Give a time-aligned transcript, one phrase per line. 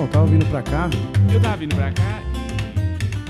[0.00, 0.88] Não, tava vindo pra cá.
[1.30, 2.22] Eu tava vindo pra cá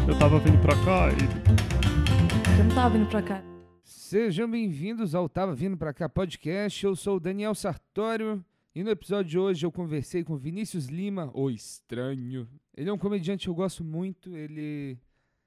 [0.06, 3.42] Eu tava vindo pra cá e Eu não tava vindo pra cá.
[3.82, 6.84] Sejam bem-vindos ao Tava Vindo Pra Cá podcast.
[6.84, 11.28] Eu sou o Daniel Sartório e no episódio de hoje eu conversei com Vinícius Lima,
[11.34, 12.48] o estranho.
[12.76, 14.36] Ele é um comediante que eu gosto muito.
[14.36, 14.96] Ele,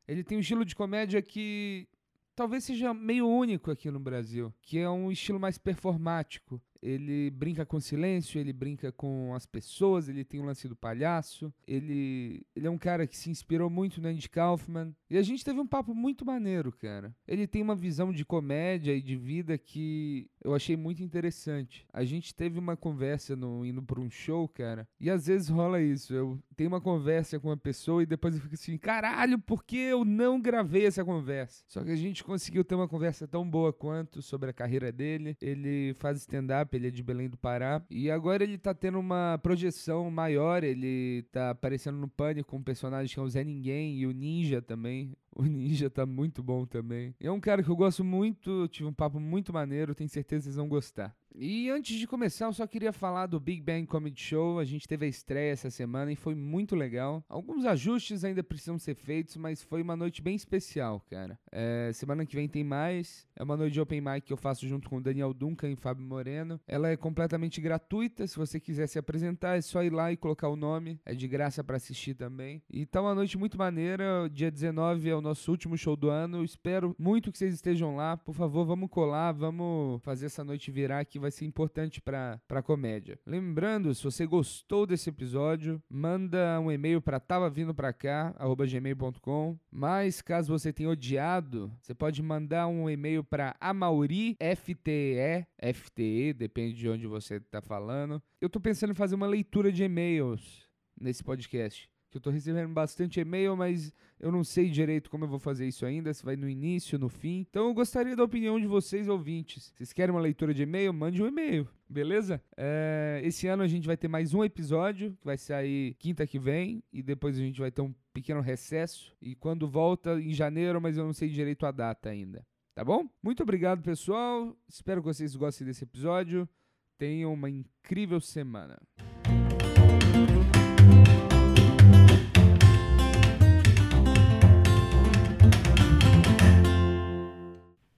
[0.05, 1.87] ele tem um estilo de comédia que
[2.35, 6.61] talvez seja meio único aqui no Brasil, que é um estilo mais performático.
[6.84, 11.53] Ele brinca com silêncio, ele brinca com as pessoas, ele tem o lance do palhaço.
[11.66, 14.93] Ele, ele é um cara que se inspirou muito no Andy Kaufman.
[15.09, 17.16] E a gente teve um papo muito maneiro, cara.
[17.26, 21.88] Ele tem uma visão de comédia e de vida que eu achei muito interessante.
[21.93, 25.81] A gente teve uma conversa no, indo pra um show, cara, e às vezes rola
[25.81, 26.13] isso.
[26.13, 29.77] Eu tenho uma conversa com uma pessoa e depois eu fico assim, caralho, por que
[29.77, 31.63] eu não gravei essa conversa?
[31.68, 35.38] Só que a gente conseguiu ter uma conversa tão boa quanto sobre a carreira dele.
[35.41, 37.82] Ele faz stand-up, ele é de Belém do Pará.
[37.90, 42.63] E agora ele tá tendo uma projeção maior, ele tá aparecendo no Pânico com um
[42.63, 45.13] personagem que é o Zé Ninguém e o Ninja também.
[45.35, 47.15] O Ninja tá muito bom também.
[47.20, 50.43] É um cara que eu gosto muito, tive um papo muito maneiro, tenho certeza que
[50.43, 51.12] vocês vão gostar.
[51.35, 54.59] E antes de começar, eu só queria falar do Big Bang Comedy Show.
[54.59, 57.23] A gente teve a estreia essa semana e foi muito legal.
[57.27, 61.40] Alguns ajustes ainda precisam ser feitos, mas foi uma noite bem especial, cara.
[61.51, 63.27] É, semana que vem tem mais.
[63.35, 65.75] É uma noite de open mic que eu faço junto com o Daniel Duncan e
[65.75, 66.62] Fábio Moreno.
[66.67, 68.28] Ela é completamente gratuita.
[68.28, 71.00] Se você quiser se apresentar, é só ir lá e colocar o nome.
[71.03, 72.62] É de graça pra assistir também.
[72.69, 74.29] E tá uma noite muito maneira.
[74.31, 76.44] Dia 19 é o nosso último show do ano.
[76.44, 78.16] Espero muito que vocês estejam lá.
[78.16, 82.62] Por favor, vamos colar, vamos fazer essa noite virar que vai ser importante pra, pra
[82.62, 83.18] comédia.
[83.25, 89.57] Lembrando, se você gostou desse episódio, manda um e-mail pra tava gmail.com.
[89.72, 96.90] Mas caso você tenha odiado, você pode mandar um e-mail pra Amauri, FTE, depende de
[96.90, 98.22] onde você tá falando.
[98.41, 100.68] Eu tô pensando em fazer uma leitura de e-mails
[101.00, 101.90] nesse podcast.
[102.13, 105.67] Que eu tô recebendo bastante e-mail, mas eu não sei direito como eu vou fazer
[105.67, 107.39] isso ainda, se vai no início, no fim.
[107.50, 109.74] Então eu gostaria da opinião de vocês, ouvintes.
[109.75, 110.94] Vocês querem uma leitura de e-mail?
[110.94, 112.40] Mande um e-mail, beleza?
[112.56, 116.38] É, esse ano a gente vai ter mais um episódio, que vai sair quinta que
[116.38, 119.12] vem, e depois a gente vai ter um pequeno recesso.
[119.19, 122.46] E quando volta, em janeiro, mas eu não sei direito a data ainda.
[122.75, 123.09] Tá bom?
[123.23, 124.56] Muito obrigado, pessoal.
[124.69, 126.47] Espero que vocês gostem desse episódio.
[126.96, 128.79] Tenham uma incrível semana.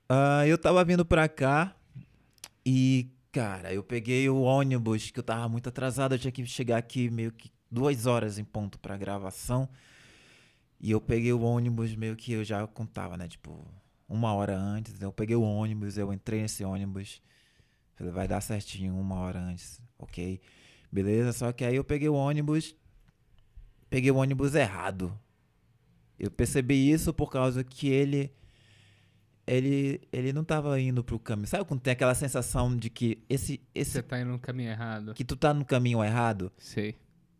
[0.07, 1.75] Ah, eu tava vindo pra cá
[2.65, 6.13] e, cara, eu peguei o ônibus que eu tava muito atrasado.
[6.13, 9.67] Eu tinha que chegar aqui meio que duas horas em ponto pra gravação.
[10.79, 13.27] E eu peguei o ônibus meio que eu já contava, né?
[13.27, 13.65] Tipo,
[14.07, 15.01] uma hora antes.
[15.01, 17.21] Eu peguei o ônibus, eu entrei nesse ônibus.
[17.95, 20.39] Falei, vai dar certinho uma hora antes, ok?
[20.91, 21.33] Beleza?
[21.33, 22.75] Só que aí eu peguei o ônibus,
[23.89, 25.17] peguei o ônibus errado.
[26.19, 28.31] Eu percebi isso por causa que ele
[29.47, 31.47] ele, ele não tava indo pro caminho.
[31.47, 35.13] Sabe quando tem aquela sensação de que esse, esse Você tá indo no caminho errado.
[35.13, 36.51] que tu tá no caminho errado?
[36.57, 36.95] Sei.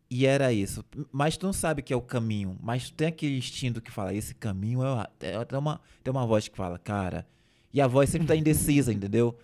[0.08, 0.84] E era isso.
[1.10, 2.56] Mas tu não sabe que é o caminho.
[2.62, 5.06] Mas tu tem aquele instinto que fala, esse caminho é.
[5.20, 7.26] É- Tem uma, tem uma voz que fala, cara.
[7.72, 9.36] E a voz sempre tá indecisa, entendeu?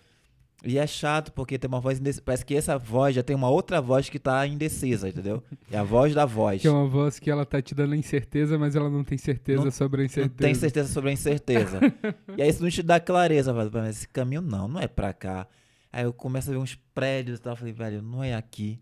[0.65, 2.21] E é chato porque tem uma voz indecisa.
[2.23, 5.43] Parece que essa voz já tem uma outra voz que tá indecisa, entendeu?
[5.69, 6.61] É a voz da voz.
[6.61, 9.63] Que é uma voz que ela tá te dando incerteza, mas ela não tem certeza
[9.65, 10.37] Não- sobre a Não incerteza.
[10.37, 11.79] tem certeza sobre a incerteza.
[12.37, 13.53] e aí isso não te dá clareza.
[13.53, 15.45] Mas esse caminho não, não é pra cá.
[15.91, 17.53] Aí eu começo a ver uns prédios e tal.
[17.53, 18.79] eu Falei, velho, não é aqui.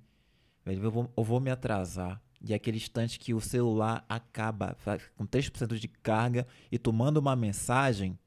[0.63, 2.21] Velho, eu vou, eu vou me atrasar.
[2.43, 4.75] E é aquele instante que o celular acaba
[5.15, 8.17] com 3% de carga e tu manda uma mensagem,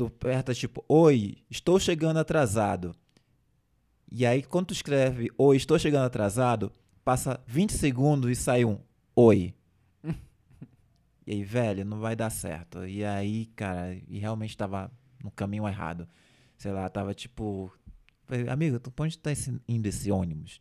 [0.00, 2.94] tu aperta tipo, oi, estou chegando atrasado.
[4.10, 6.72] E aí quando tu escreve, oi, estou chegando atrasado,
[7.04, 8.78] passa 20 segundos e sai um
[9.14, 9.54] oi.
[11.26, 12.84] E aí, velho, não vai dar certo.
[12.86, 14.90] E aí, cara, e realmente tava
[15.22, 16.08] no caminho errado.
[16.56, 17.70] Sei lá, tava tipo.
[18.50, 20.60] Amigo, tu pra onde tá esse- indo esse ônibus?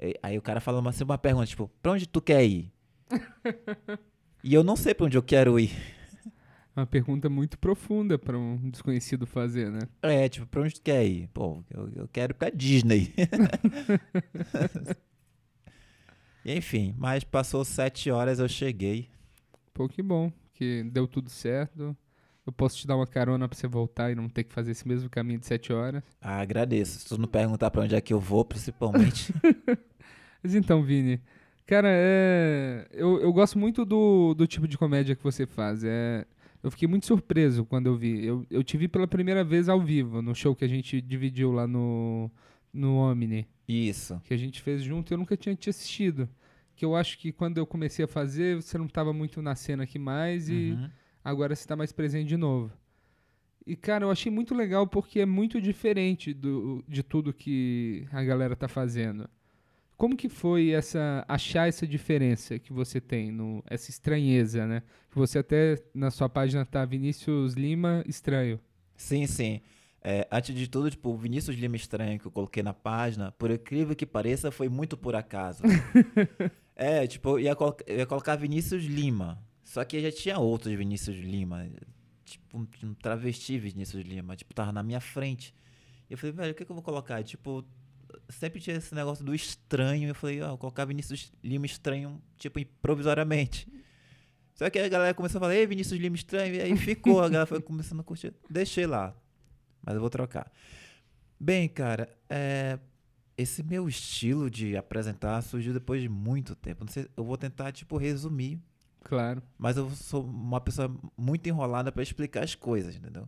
[0.00, 2.72] E- Aí o cara falou assim, uma pergunta, tipo, pra onde tu quer ir?
[4.42, 5.70] e eu não sei pra onde eu quero ir.
[6.74, 9.80] Uma pergunta muito profunda pra um desconhecido fazer, né?
[10.02, 11.28] É, tipo, pra onde tu quer ir?
[11.28, 13.12] Pô, eu, eu quero ir pra Disney.
[16.44, 19.10] Enfim, mas passou sete horas, eu cheguei.
[19.74, 21.96] Pô, que bom que deu tudo certo.
[22.44, 24.86] Eu posso te dar uma carona pra você voltar e não ter que fazer esse
[24.86, 26.02] mesmo caminho de sete horas.
[26.20, 26.98] Ah, agradeço.
[26.98, 29.32] Se tu não perguntar pra onde é que eu vou, principalmente.
[30.42, 31.18] Mas então, Vini,
[31.66, 32.86] cara, é...
[32.92, 35.82] eu, eu gosto muito do, do tipo de comédia que você faz.
[35.82, 36.26] É...
[36.62, 38.24] Eu fiquei muito surpreso quando eu vi.
[38.24, 41.50] Eu, eu te vi pela primeira vez ao vivo, no show que a gente dividiu
[41.52, 42.30] lá no,
[42.72, 44.20] no Omni, Isso.
[44.24, 46.28] que a gente fez junto e eu nunca tinha te assistido.
[46.76, 49.82] que eu acho que quando eu comecei a fazer, você não estava muito na cena
[49.84, 50.90] aqui mais e Uhum.
[51.24, 52.70] agora você está mais presente de novo.
[53.66, 58.22] E, cara, eu achei muito legal porque é muito diferente do, de tudo que a
[58.24, 59.28] galera tá fazendo.
[60.00, 64.82] Como que foi essa achar essa diferença que você tem, no, essa estranheza, né?
[65.10, 68.58] Que você até na sua página tá Vinícius Lima Estranho.
[68.96, 69.60] Sim, sim.
[70.02, 73.50] É, antes de tudo, tipo, o Vinícius Lima Estranho que eu coloquei na página, por
[73.50, 75.62] incrível que pareça, foi muito por acaso.
[76.74, 79.38] é, tipo, eu ia, colo- eu ia colocar Vinícius Lima.
[79.62, 81.68] Só que já tinha outros Vinícius Lima.
[82.24, 84.34] Tipo, um, travesti Vinícius Lima.
[84.34, 85.54] Tipo, tava na minha frente.
[86.08, 87.22] E eu falei, velho, o que, que eu vou colocar?
[87.22, 87.62] Tipo,
[88.28, 90.08] sempre tinha esse negócio do estranho.
[90.08, 93.68] Eu falei, ó, vou colocar Vinícius Lima Estranho, tipo, provisoriamente.
[94.54, 96.54] Só que a galera começou a falar, ei, Vinícius Lima Estranho.
[96.54, 98.34] E aí ficou, a galera foi começando a curtir.
[98.48, 99.14] Deixei lá.
[99.82, 100.50] Mas eu vou trocar.
[101.38, 102.78] Bem, cara, é,
[103.36, 106.84] esse meu estilo de apresentar surgiu depois de muito tempo.
[106.90, 108.60] Sei, eu vou tentar, tipo, resumir.
[109.02, 109.42] Claro.
[109.56, 113.26] Mas eu sou uma pessoa muito enrolada para explicar as coisas, entendeu?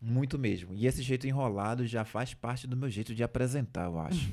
[0.00, 0.74] Muito mesmo.
[0.74, 4.30] E esse jeito enrolado já faz parte do meu jeito de apresentar, eu acho.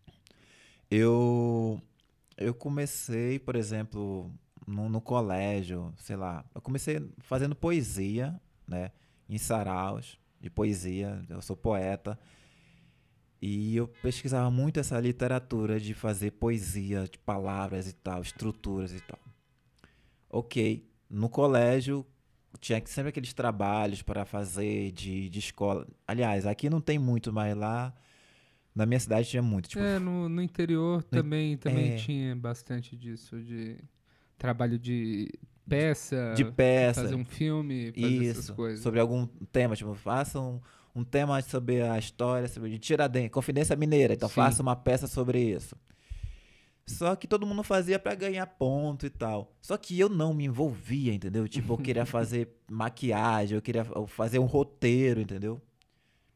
[0.90, 1.80] eu,
[2.36, 4.30] eu comecei, por exemplo,
[4.66, 8.92] no, no colégio, sei lá, eu comecei fazendo poesia, né?
[9.28, 12.18] Em saraus de poesia, eu sou poeta.
[13.40, 19.00] E eu pesquisava muito essa literatura de fazer poesia, de palavras e tal, estruturas e
[19.00, 19.18] tal.
[20.28, 22.04] Ok, no colégio
[22.60, 25.86] tinha que- sempre aqueles trabalhos para fazer de, de escola.
[26.06, 27.94] Aliás, aqui não tem muito, mas lá
[28.74, 29.68] na minha cidade tinha muito.
[29.68, 31.96] Tipo, É, no, no interior também, também é.
[31.96, 33.76] tinha bastante disso, de
[34.36, 35.28] trabalho de
[35.68, 37.02] peça, de peça.
[37.02, 38.80] fazer um filme, fazer essas Isso, coisas.
[38.82, 40.60] sobre algum tema, tipo, faça um,
[40.94, 44.36] um tema sobre a história sobre de Tiradentes, Confidência Mineira, então Sim.
[44.36, 45.76] faça uma peça sobre isso.
[46.88, 49.52] Só que todo mundo fazia pra ganhar ponto e tal.
[49.60, 51.46] Só que eu não me envolvia, entendeu?
[51.48, 55.60] Tipo, eu queria fazer maquiagem, eu queria fazer um roteiro, entendeu?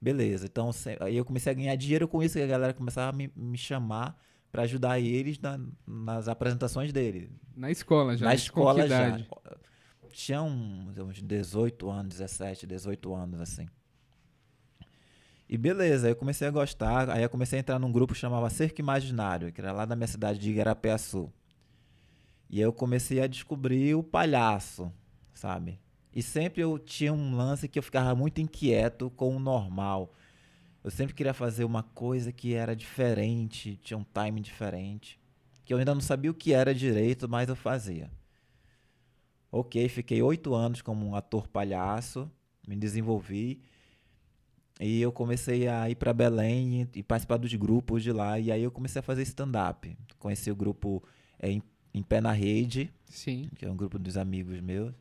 [0.00, 0.70] Beleza, então
[1.00, 3.56] aí eu comecei a ganhar dinheiro com isso, que a galera começava a me, me
[3.56, 4.18] chamar
[4.50, 7.30] pra ajudar eles na- nas apresentações dele.
[7.56, 8.26] Na escola já.
[8.26, 8.34] Na
[9.18, 9.64] escola já.
[10.10, 13.66] Tinha uns, uns 18 anos, 17, 18 anos, assim.
[15.52, 18.18] E beleza, aí eu comecei a gostar, aí eu comecei a entrar num grupo que
[18.18, 21.30] chamava Cerco Imaginário, que era lá da minha cidade de Igarapé-Açu.
[22.48, 24.90] E aí eu comecei a descobrir o palhaço,
[25.34, 25.78] sabe?
[26.10, 30.14] E sempre eu tinha um lance que eu ficava muito inquieto com o normal.
[30.82, 35.20] Eu sempre queria fazer uma coisa que era diferente, tinha um time diferente.
[35.66, 38.10] Que eu ainda não sabia o que era direito, mas eu fazia.
[39.50, 42.32] Ok, fiquei oito anos como um ator palhaço,
[42.66, 43.60] me desenvolvi.
[44.82, 48.36] E eu comecei a ir para Belém e, participar dos grupos de lá.
[48.40, 49.96] E aí eu comecei a fazer stand-up.
[50.18, 51.00] Conheci o grupo
[51.38, 51.62] é, em,
[51.94, 53.48] em Pé na Rede, Sim.
[53.54, 54.92] que é um grupo dos amigos meus.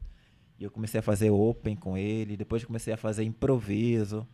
[0.60, 2.38] E eu comecei a fazer open com ele.
[2.38, 4.28] Depois comecei a fazer improviso.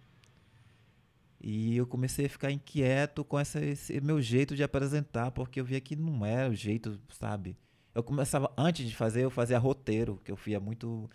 [1.40, 5.66] E eu comecei a ficar inquieto com essa, esse meu jeito de apresentar, porque eu
[5.66, 7.56] via que não era o jeito, sabe?
[7.96, 11.10] Eu começava, antes de fazer, eu fazia roteiro, que eu via muito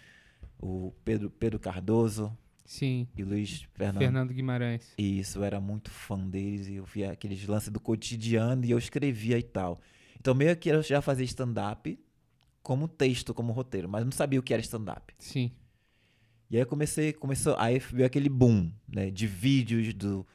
[0.59, 2.35] o Pedro, Pedro Cardoso
[2.65, 3.07] Sim.
[3.17, 3.99] e Luiz Fernando.
[3.99, 4.93] Fernando Guimarães.
[4.97, 8.79] Isso, eu era muito fã deles e eu via aqueles lances do cotidiano e eu
[8.79, 9.81] escrevia e tal.
[10.19, 11.99] Então meio que eu já fazia stand-up
[12.63, 15.13] como texto, como roteiro, mas não sabia o que era stand-up.
[15.19, 15.51] Sim.
[16.49, 20.27] E aí eu comecei, começou, aí veio aquele boom, né, de vídeos do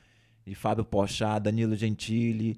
[0.47, 2.57] de Fábio Pochá, Danilo Gentili.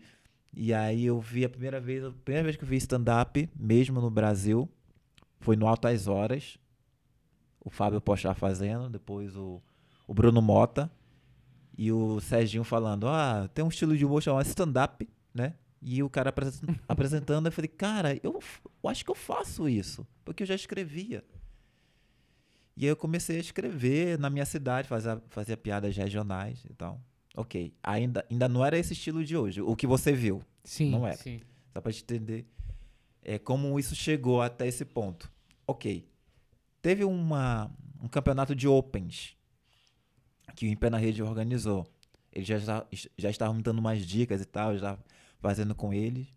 [0.56, 4.00] E aí eu vi a primeira vez, a primeira vez que eu vi stand-up, mesmo
[4.00, 4.70] no Brasil,
[5.40, 6.58] foi no Altas Horas.
[7.62, 9.62] O Fábio Pochá fazendo, depois o,
[10.08, 10.92] o Bruno Mota
[11.78, 15.56] e o Serginho falando: "Ah, tem um estilo de humor chamado stand-up", né?
[15.82, 18.40] E o cara apresen- apresentando, eu falei: "Cara, eu,
[18.84, 21.24] eu acho que eu faço isso, porque eu já escrevia".
[22.76, 27.02] E aí eu comecei a escrever na minha cidade, fazia, fazia piadas regionais e tal.
[27.36, 30.92] Ok, ainda, ainda não era esse estilo de hoje, o que você viu, Sim.
[30.92, 31.18] Não era.
[31.18, 31.42] Sim.
[31.74, 32.46] só pra te entender
[33.22, 35.32] é, como isso chegou até esse ponto.
[35.68, 36.06] Ok,
[36.82, 37.72] teve uma,
[38.02, 39.38] um campeonato de Opens
[40.56, 41.88] que o Em na Rede organizou.
[42.32, 42.86] Eles já,
[43.18, 44.98] já, estavam me dando umas dicas e tal, já
[45.40, 46.28] fazendo com eles.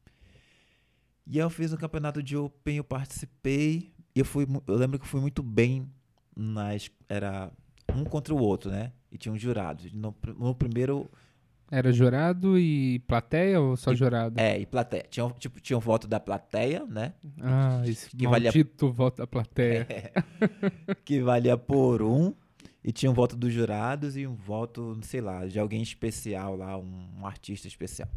[1.27, 3.93] E eu fiz um campeonato de Open, eu participei.
[4.15, 5.91] E eu, fui, eu lembro que fui muito bem
[6.37, 6.91] nas.
[7.09, 7.51] Era
[7.95, 8.93] um contra o outro, né?
[9.11, 9.85] E tinha um jurado.
[9.93, 11.11] No, no primeiro.
[11.75, 14.39] Era jurado e plateia ou só E- jurado?
[14.39, 15.07] É, e plateia.
[15.09, 17.15] Tinha, tipo, tinha um voto da plateia, né?
[17.41, 19.87] Ah, esse que valia- maldito voto da plateia.
[21.03, 22.35] que valia por um.
[22.85, 26.77] E tinha um voto dos jurados e um voto, sei lá, de alguém especial lá,
[26.77, 28.09] um, um artista especial.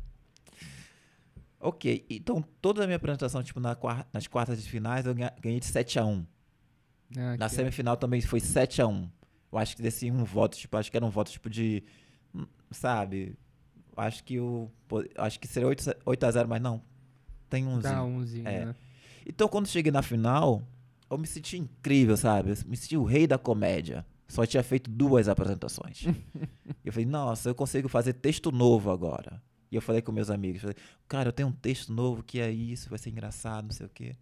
[1.60, 3.76] Ok, então toda a minha apresentação, tipo, na
[4.14, 6.26] nas quartas de finais, eu ganhei de 7x1.
[7.18, 9.10] Ah, Na semifinal também foi 7x1.
[9.52, 11.84] Eu acho que desse um voto, tipo, acho que era um voto tipo de.
[12.34, 13.38] hum, Sabe?
[13.96, 14.70] Acho que o.
[15.18, 16.82] Acho que seria 8, 8x0, mas não.
[17.50, 18.66] Tem um Dá umzinho, É.
[18.66, 18.75] né?
[19.25, 20.62] Então quando cheguei na final,
[21.10, 22.52] eu me senti incrível, sabe?
[22.52, 24.06] Eu me senti o rei da comédia.
[24.28, 26.04] Só tinha feito duas apresentações.
[26.84, 29.42] eu falei, nossa, eu consigo fazer texto novo agora.
[29.72, 30.75] E eu falei com meus amigos, falei,
[31.08, 33.90] cara, eu tenho um texto novo que é isso, vai ser engraçado, não sei o
[33.90, 34.16] quê.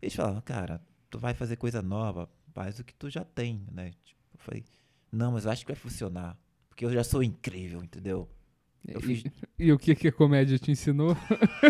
[0.00, 3.90] Eles falavam, cara, tu vai fazer coisa nova, faz o que tu já tem, né?
[4.04, 4.64] Tipo, eu falei,
[5.12, 6.36] não, mas eu acho que vai funcionar.
[6.68, 8.28] Porque eu já sou incrível, entendeu?
[8.86, 9.24] Eu E, fiz-
[9.58, 11.16] e o que, que a comédia te ensinou?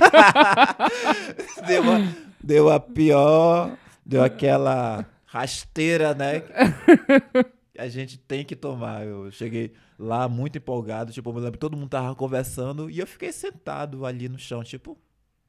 [1.66, 1.98] deu, a,
[2.42, 6.40] deu a pior, deu aquela rasteira, né?
[7.72, 9.04] Que a gente tem que tomar.
[9.06, 12.98] Eu cheguei lá muito empolgado, tipo, eu me lembro que todo mundo tava conversando e
[12.98, 14.98] eu fiquei sentado ali no chão, tipo,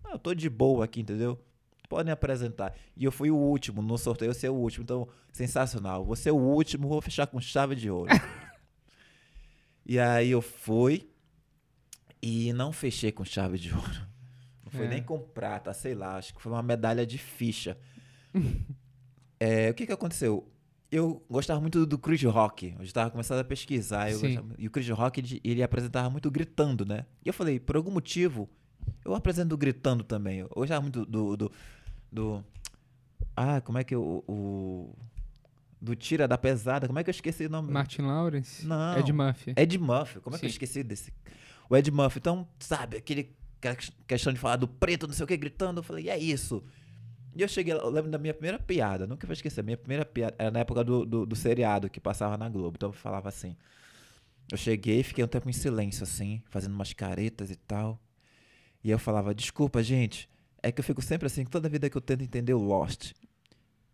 [0.04, 1.40] ah, eu tô de boa aqui, entendeu?
[1.88, 2.74] Podem apresentar.
[2.96, 6.06] E eu fui o último, no sorteio eu ser o último, então, sensacional.
[6.06, 8.12] Vou ser o último, vou fechar com chave de ouro.
[9.86, 11.09] e aí eu fui
[12.22, 14.08] e não fechei com chave de ouro.
[14.64, 14.90] Não foi É.
[14.90, 17.78] nem com prata, sei lá, acho que foi uma medalha de ficha.
[19.40, 20.52] É, o que que aconteceu?
[20.92, 22.76] Eu gostava muito do Chris Rock.
[22.78, 24.12] Eu estava começando a pesquisar.
[24.12, 24.36] eu Sim.
[24.36, 27.06] gostava- e o Chris Rock, ele, ele apresentava muito gritando, né?
[27.24, 28.50] E eu falei, por algum motivo,
[29.06, 30.40] eu apresento gritando também.
[30.40, 31.38] Eu gostava muito do.
[31.38, 31.52] do,
[32.12, 32.44] do-
[33.36, 34.94] ah, como é que o, o.
[35.82, 36.86] Do Tira da Pesada.
[36.88, 37.72] Como é que eu esqueci o nome?
[37.72, 38.66] Martin Lawrence?
[38.68, 38.98] Não.
[39.00, 39.54] Ed Murphy.
[39.56, 40.20] Ed Murphy.
[40.20, 40.54] Como é que eu Sim.
[40.56, 41.14] esqueci desse?
[41.70, 42.20] O Ed Murphy.
[42.20, 43.36] Então, sabe, aquele
[44.08, 45.80] questão de falar do preto, não sei o que, gritando.
[45.80, 46.64] Eu falei, e é isso.
[47.36, 49.64] E eu cheguei, eu lembro da minha primeira piada, nunca vou esquecer.
[49.64, 52.76] Minha primeira piada era na época do, do, do seriado que passava na Globo.
[52.76, 53.56] Então eu falava assim.
[54.52, 58.02] Eu cheguei, fiquei um tempo em silêncio, assim, fazendo umas caretas e tal.
[58.84, 60.28] E eu falava, desculpa, gente.
[60.62, 63.14] É que eu fico sempre assim, toda vida que eu tento entender o Lost.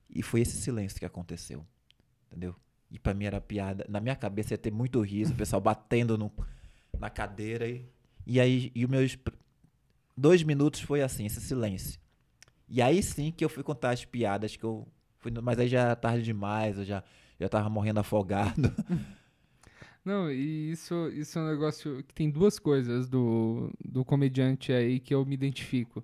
[0.10, 1.66] E foi esse silêncio que aconteceu.
[2.28, 2.56] Entendeu?
[2.90, 3.86] E pra mim era piada.
[3.90, 6.32] Na minha cabeça ia ter muito riso, o pessoal batendo no,
[7.00, 7.68] na cadeira.
[7.68, 7.86] E,
[8.26, 9.18] e aí, e os meus
[10.18, 12.00] dois minutos foi assim, esse silêncio.
[12.68, 14.88] E aí sim que eu fui contar as piadas que eu.
[15.20, 17.04] Fui, mas aí já era tarde demais, eu já,
[17.40, 18.74] já tava morrendo afogado.
[20.04, 25.00] Não, e isso, isso é um negócio que tem duas coisas do, do comediante aí
[25.00, 26.04] que eu me identifico.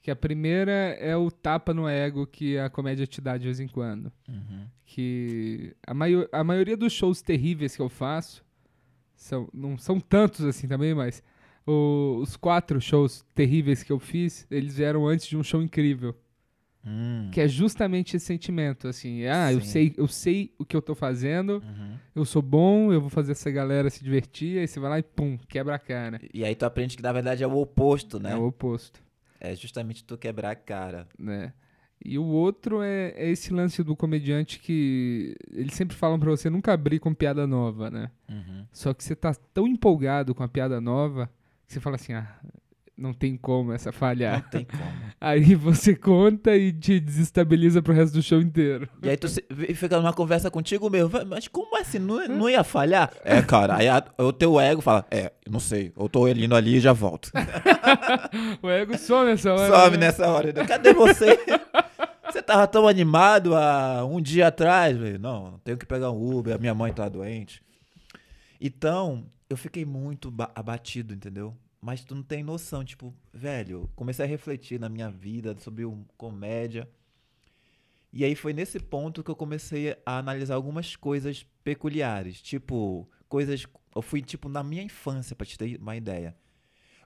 [0.00, 3.60] Que a primeira é o tapa no ego que a comédia te dá de vez
[3.60, 4.10] em quando.
[4.86, 8.43] Que a, maio- a maioria dos shows terríveis que eu faço
[9.24, 11.22] são, não são tantos assim também, mas
[11.66, 16.14] o- os quatro shows terríveis que eu fiz, eles vieram antes de um show incrível.
[16.86, 17.30] Hum.
[17.32, 20.94] Que é justamente esse sentimento, assim, ah, eu sei, eu sei o que eu tô
[20.94, 21.96] fazendo, Uhum.
[22.14, 25.02] eu sou bom, eu vou fazer essa galera se divertir, aí você vai lá e
[25.02, 26.20] pum, quebra a cara.
[26.34, 28.32] E aí tu aprende que na verdade é o oposto, né?
[28.32, 29.00] É o oposto,
[29.40, 31.08] É justamente tu quebrar a cara.
[31.18, 31.54] né?
[32.04, 36.50] E o outro é, é esse lance do comediante que eles sempre falam pra você
[36.50, 38.10] nunca abrir com piada nova, né?
[38.28, 38.66] Uhum.
[38.70, 41.30] Só que você tá tão empolgado com a piada nova
[41.66, 42.38] que você fala assim, ah,
[42.96, 44.48] não tem como essa Não falhar.
[44.50, 44.82] tem como.
[45.20, 48.88] Aí você conta e te desestabiliza pro resto do show inteiro.
[49.02, 49.26] E aí tu
[49.74, 51.08] fica numa conversa contigo mesmo.
[51.08, 51.98] "Vai, Mas como assim?
[51.98, 53.10] Não, ia- não ia falhar?
[53.24, 53.76] É, cara.
[53.76, 55.92] Aí a- o teu ego fala: É, não sei.
[55.98, 57.30] Eu tô indo ali e já volto.
[58.62, 59.74] O ego some essa hora.
[59.84, 60.06] Some né?
[60.06, 60.52] nessa hora.
[60.52, 60.64] né?
[60.66, 61.38] Cadê você?
[62.30, 64.96] Você tava tão animado há um dia atrás.
[64.96, 65.18] velho.
[65.20, 66.54] Não, tenho que pegar um Uber.
[66.56, 67.62] A minha mãe tá doente.
[68.60, 71.54] Então, eu fiquei muito ba- abatido, entendeu?
[71.84, 76.02] Mas tu não tem noção, tipo, velho, comecei a refletir na minha vida sobre o
[76.16, 76.88] comédia.
[78.10, 83.66] E aí foi nesse ponto que eu comecei a analisar algumas coisas peculiares, tipo, coisas,
[83.94, 86.34] eu fui tipo na minha infância pra te ter uma ideia.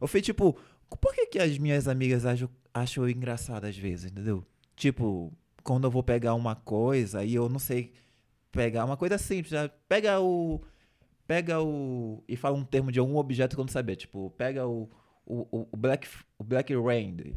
[0.00, 0.56] Eu fui tipo,
[1.00, 4.47] por que que as minhas amigas acham, acham engraçado às vezes, entendeu?
[4.76, 7.92] Tipo, quando eu vou pegar uma coisa e eu não sei
[8.52, 10.62] pegar uma coisa simples, já pega o
[11.28, 14.66] pega o e fala um termo de algum objeto que eu não sabia, tipo, pega
[14.66, 14.90] o
[15.25, 16.08] o, o- black
[16.38, 17.35] o black rain,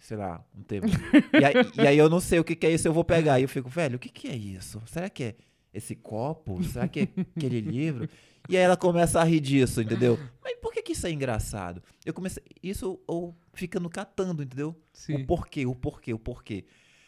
[0.00, 0.88] sei lá, um termo.
[1.32, 3.38] e, aí, e aí eu não sei o que que é isso, eu vou pegar
[3.38, 4.82] e eu fico, velho, o que que é isso?
[4.86, 5.36] Será que é
[5.72, 6.62] esse copo?
[6.64, 8.08] Será que é aquele livro?
[8.48, 10.18] E aí ela começa a rir disso, entendeu?
[10.42, 11.80] Mas por que que isso é engraçado?
[12.04, 14.74] Eu comecei, isso ou ficando catando, entendeu?
[14.92, 15.14] Sim.
[15.22, 16.64] O porquê, o porquê, o porquê.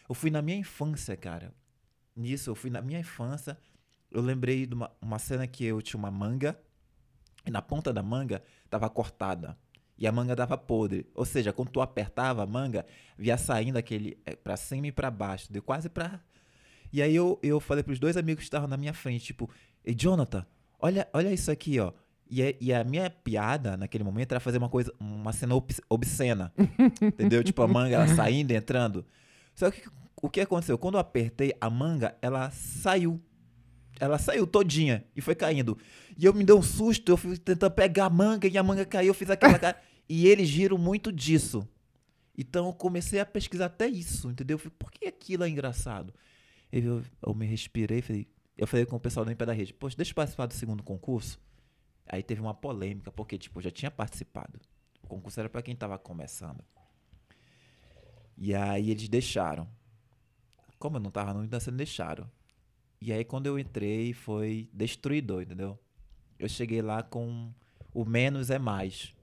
[0.09, 1.52] Eu fui na minha infância, cara.
[2.17, 3.59] Nisso, eu fui na minha infância.
[4.11, 6.59] Eu lembrei de uma, uma cena que eu tinha uma manga.
[7.47, 9.57] E na ponta da manga tava cortada.
[9.97, 11.07] E a manga tava podre.
[11.15, 12.87] Ou seja, quando tu apertava a manga,
[13.17, 15.53] via saindo aquele eh, pra cima e pra baixo.
[15.53, 16.21] Deu quase pra.
[16.93, 19.50] E aí eu, eu falei pros dois amigos que estavam na minha frente, tipo,
[19.85, 20.47] Ei, Jonathan,
[20.79, 21.93] olha, olha isso aqui, ó.
[22.31, 25.81] E, é- e a minha piada naquele momento era fazer uma coisa, uma cena obs-
[25.88, 26.53] obscena.
[27.03, 27.43] entendeu?
[27.43, 29.05] Tipo, a manga saindo e entrando.
[29.55, 29.83] Só que
[30.23, 30.79] o que aconteceu?
[30.79, 33.21] Quando eu apertei a manga, ela saiu.
[34.00, 35.76] Ela saiu todinha e foi caindo.
[36.17, 38.85] E eu me dei um susto, eu fui tentando pegar a manga e a manga
[38.85, 39.81] caiu, eu fiz aquela cara.
[40.09, 41.69] E eles riram muito disso.
[42.37, 44.55] Então eu comecei a pesquisar até isso, entendeu?
[44.55, 46.14] Eu falei, por que aquilo é engraçado?
[46.71, 49.75] Eu, eu me respirei, falei, eu falei com o pessoal do Em Pé da Rede,
[49.75, 51.40] poxa, deixa eu participar do segundo concurso.
[52.07, 54.59] Aí teve uma polêmica, porque, tipo, eu já tinha participado.
[55.02, 56.64] O concurso era pra quem tava começando.
[58.37, 59.69] E aí eles deixaram.
[60.78, 62.31] Como eu não tava no dançando, deixaram.
[63.00, 65.78] E aí quando eu entrei, foi destruidor, entendeu?
[66.38, 67.52] Eu cheguei lá com
[67.95, 69.14] o menos é mais.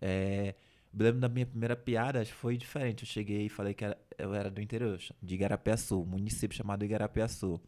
[0.00, 0.54] É,
[0.92, 3.02] eu lembro da minha primeira piada, foi diferente.
[3.02, 6.84] Eu cheguei e falei que era- eu era do interior, de Igarapiaçu, um município chamado
[6.84, 7.60] Igarapiaçu.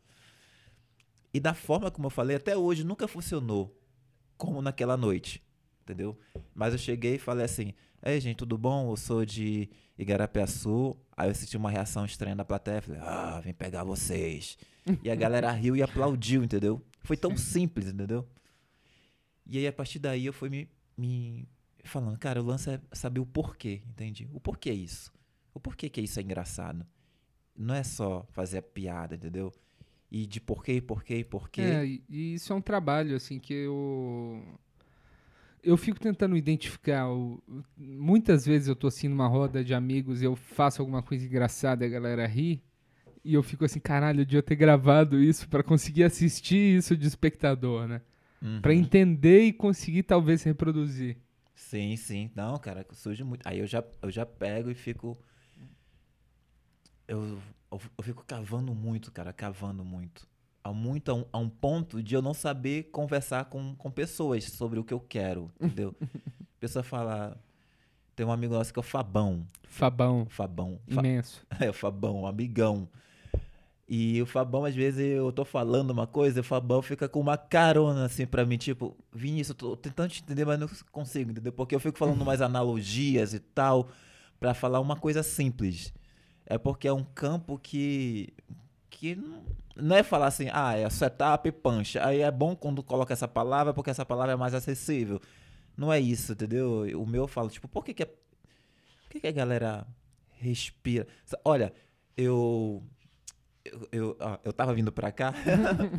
[1.32, 3.76] E da forma como eu falei, até hoje nunca funcionou
[4.37, 5.42] como naquela noite,
[5.90, 6.18] entendeu?
[6.54, 8.90] Mas eu cheguei e falei assim: Ei, gente, tudo bom?
[8.90, 9.68] Eu sou de
[9.99, 10.97] Igarapiaçu.
[11.16, 12.80] Aí eu senti uma reação estranha da plateia.
[12.80, 14.56] Falei: Ah, vem pegar vocês.
[15.02, 16.82] E a galera riu e aplaudiu, entendeu?
[17.02, 18.26] Foi tão simples, entendeu?
[19.47, 21.49] E aí, a partir daí, eu fui me, me
[21.85, 24.28] falando: Cara, o lance é saber o porquê, entende?
[24.32, 25.12] O porquê é isso.
[25.52, 26.87] O porquê que isso é engraçado.
[27.56, 29.52] Não é só fazer a piada, entendeu?
[30.11, 31.61] E de porquê, porquê, porquê.
[31.61, 34.42] É, e isso é um trabalho, assim, que eu.
[35.62, 37.08] Eu fico tentando identificar.
[37.10, 37.42] o-
[37.76, 41.88] muitas vezes eu tô assim numa roda de amigos, eu faço alguma coisa engraçada e
[41.88, 42.62] a galera ri.
[43.24, 47.06] E eu fico assim, caralho, eu devia ter gravado isso pra conseguir assistir isso de
[47.06, 48.02] espectador, né?
[48.42, 48.60] Uhum.
[48.62, 51.18] Pra entender e conseguir talvez reproduzir.
[51.54, 52.30] Sim, sim.
[52.34, 53.46] Não, cara, surge muito.
[53.46, 55.18] Aí eu já, eu já pego e fico.
[57.06, 57.40] Eu,
[57.70, 60.26] eu, eu fico cavando muito, cara, cavando muito.
[60.62, 64.44] A, muito a, um, a um ponto de eu não saber conversar com, com pessoas
[64.44, 65.94] sobre o que eu quero, entendeu?
[66.02, 67.36] A pessoa fala.
[68.14, 69.46] Tem um amigo nosso que é o Fabão.
[69.64, 70.78] Fabão, Fabão.
[70.88, 71.46] Fa- imenso.
[71.58, 72.86] é, o Fabão, um amigão.
[73.88, 77.18] E o Fabão, às vezes, eu tô falando uma coisa, e o Fabão fica com
[77.18, 81.32] uma carona, assim, pra mim, tipo, Vinícius, eu tô tentando te entender, mas não consigo,
[81.32, 81.52] entendeu?
[81.52, 83.88] Porque eu fico falando mais analogias e tal,
[84.38, 85.92] pra falar uma coisa simples.
[86.46, 88.32] É porque é um campo que.
[88.90, 89.42] que não,
[89.80, 91.99] não é falar assim, ah, é setup e punch.
[91.99, 95.21] Aí é bom quando coloca essa palavra, porque essa palavra é mais acessível.
[95.76, 96.86] Não é isso, entendeu?
[97.00, 99.86] O meu eu falo, tipo, por que, que, é, por que, que a galera
[100.38, 101.06] respira?
[101.45, 101.73] Olha,
[102.16, 102.82] eu.
[103.64, 105.34] Eu, eu, ó, eu tava vindo pra cá.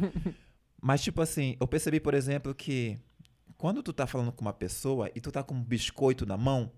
[0.82, 2.98] mas, tipo assim, eu percebi, por exemplo, que
[3.58, 6.72] quando tu tá falando com uma pessoa e tu tá com um biscoito na mão,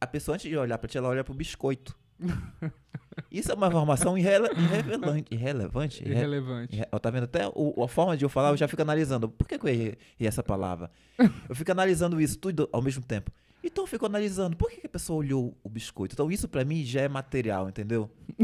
[0.00, 1.98] a pessoa, antes de olhar pra ti, ela olha pro biscoito.
[3.30, 5.34] Isso é uma informação irrele irrelevante.
[5.34, 6.02] Irrelevante?
[6.02, 6.76] Irre- Irrelevante.
[6.76, 7.24] Irre- Tá vendo?
[7.24, 9.28] Até o- a forma de eu falar, eu já fico analisando.
[9.28, 10.90] Por que, que eu errei, essa palavra?
[11.48, 13.30] Eu fico analisando isso tudo ao mesmo tempo.
[13.62, 14.56] Então eu fico analisando.
[14.56, 16.14] Por que, que a pessoa olhou o biscoito?
[16.14, 18.10] Então isso pra mim já é material, entendeu?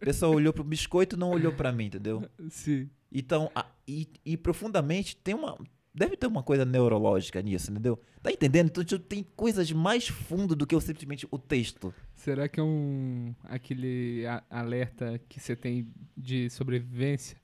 [0.00, 2.24] A pessoa olhou pro biscoito e não olhou pra mim, entendeu?
[2.50, 2.88] Sim.
[3.12, 5.56] Então, a- e, e profundamente tem uma.
[5.94, 8.00] Deve ter uma coisa neurológica nisso, entendeu?
[8.22, 8.68] Tá entendendo?
[8.68, 11.92] Então tipo, tem coisas mais fundo do que simplesmente o texto.
[12.14, 17.36] Será que é um aquele a- alerta que você tem de sobrevivência?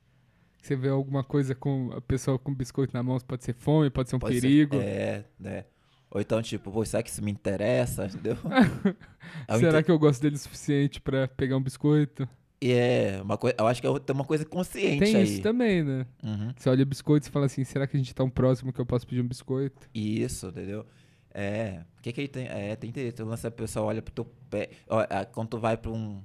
[0.62, 4.08] Você vê alguma coisa com a pessoa com biscoito na mão, pode ser fome, pode
[4.08, 4.76] ser um Pode ser- perigo.
[4.76, 5.64] é, né?
[6.10, 8.06] Ou então, tipo, pô, será que isso me interessa?
[8.06, 8.36] Entendeu?
[9.46, 12.26] É Será inte- que eu gosto dele o suficiente pra pegar um biscoito?
[12.60, 13.54] E é uma coisa.
[13.58, 15.22] Eu acho que é- tem uma coisa consciente Tem aí.
[15.22, 16.06] isso também, né?
[16.22, 16.52] Uhum.
[16.56, 18.80] Você olha o biscoito e fala assim, será que a gente tá um próximo que
[18.80, 19.88] eu posso pedir um biscoito?
[19.94, 20.84] Isso, entendeu?
[21.32, 21.84] É.
[21.98, 22.46] O que que ele tem?
[22.48, 23.22] É, tem interesse.
[23.22, 24.70] O lance a pessoa olha pro teu pé.
[24.88, 26.20] ó, é, quando tu vai pra um.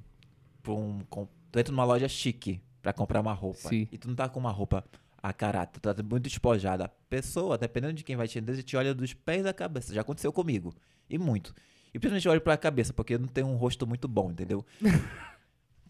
[0.64, 3.70] Pra um com- tu entra numa loja chique pra comprar uma roupa.
[3.70, 3.88] Sim.
[3.92, 4.84] E tu não tá com uma roupa
[5.22, 6.86] a caráter, tu tá muito despojada.
[6.86, 9.94] A pessoa, dependendo de quem vai te atender, te olha dos pés à cabeça.
[9.94, 10.74] Já aconteceu comigo.
[11.10, 11.54] E muito.
[11.94, 14.66] E principalmente olha pra cabeça, porque eu não tenho um rosto muito bom, entendeu?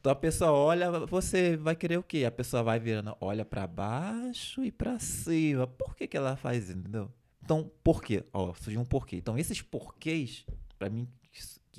[0.04, 2.26] Então a pessoa olha, você vai querer o quê?
[2.26, 5.66] A pessoa vai virando, olha pra baixo e pra cima.
[5.66, 7.10] Por que que ela faz isso, entendeu?
[7.42, 8.22] Então, por quê?
[8.34, 9.16] Ó, surgiu um porquê.
[9.16, 10.46] Então, esses porquês,
[10.78, 11.08] pra mim,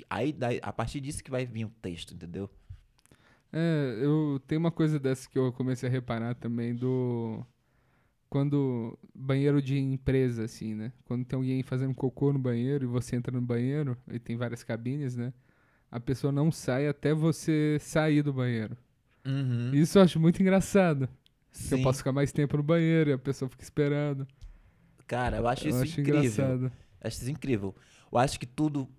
[0.09, 2.49] aí a partir disso que vai vir o texto, entendeu?
[3.53, 7.45] É, eu tenho uma coisa dessa que eu comecei a reparar também do
[8.27, 10.91] quando banheiro de empresa assim, né?
[11.05, 14.63] Quando tem alguém fazendo cocô no banheiro e você entra no banheiro e tem várias
[14.63, 15.31] cabines, né?
[15.95, 18.75] A pessoa não sai até você sair do banheiro.
[19.25, 19.71] Uhum.
[19.73, 21.07] Isso eu acho muito engraçado.
[21.71, 24.27] Eu posso ficar mais tempo no banheiro e a pessoa fica esperando.
[25.07, 26.21] Cara, eu acho eu isso acho incrível.
[26.23, 26.71] engraçado.
[26.99, 27.73] Acho isso incrível.
[28.11, 28.89] Eu acho que tudo,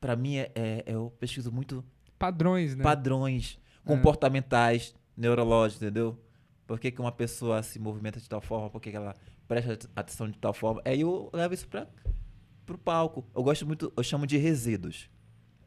[0.00, 1.84] pra mim, é, é- eu pesquiso muito
[2.18, 2.82] Padrões, né?
[2.82, 3.86] padrões É.
[3.86, 6.18] comportamentais, neurológicos, entendeu?
[6.66, 8.68] Por que, que uma pessoa se movimenta de tal forma?
[8.68, 9.14] Por que, que ela
[9.46, 10.82] presta at- atenção de tal forma.
[10.84, 11.86] Aí eu levo isso pra,
[12.66, 13.24] pro palco.
[13.32, 15.08] Eu gosto muito, eu chamo de resíduos.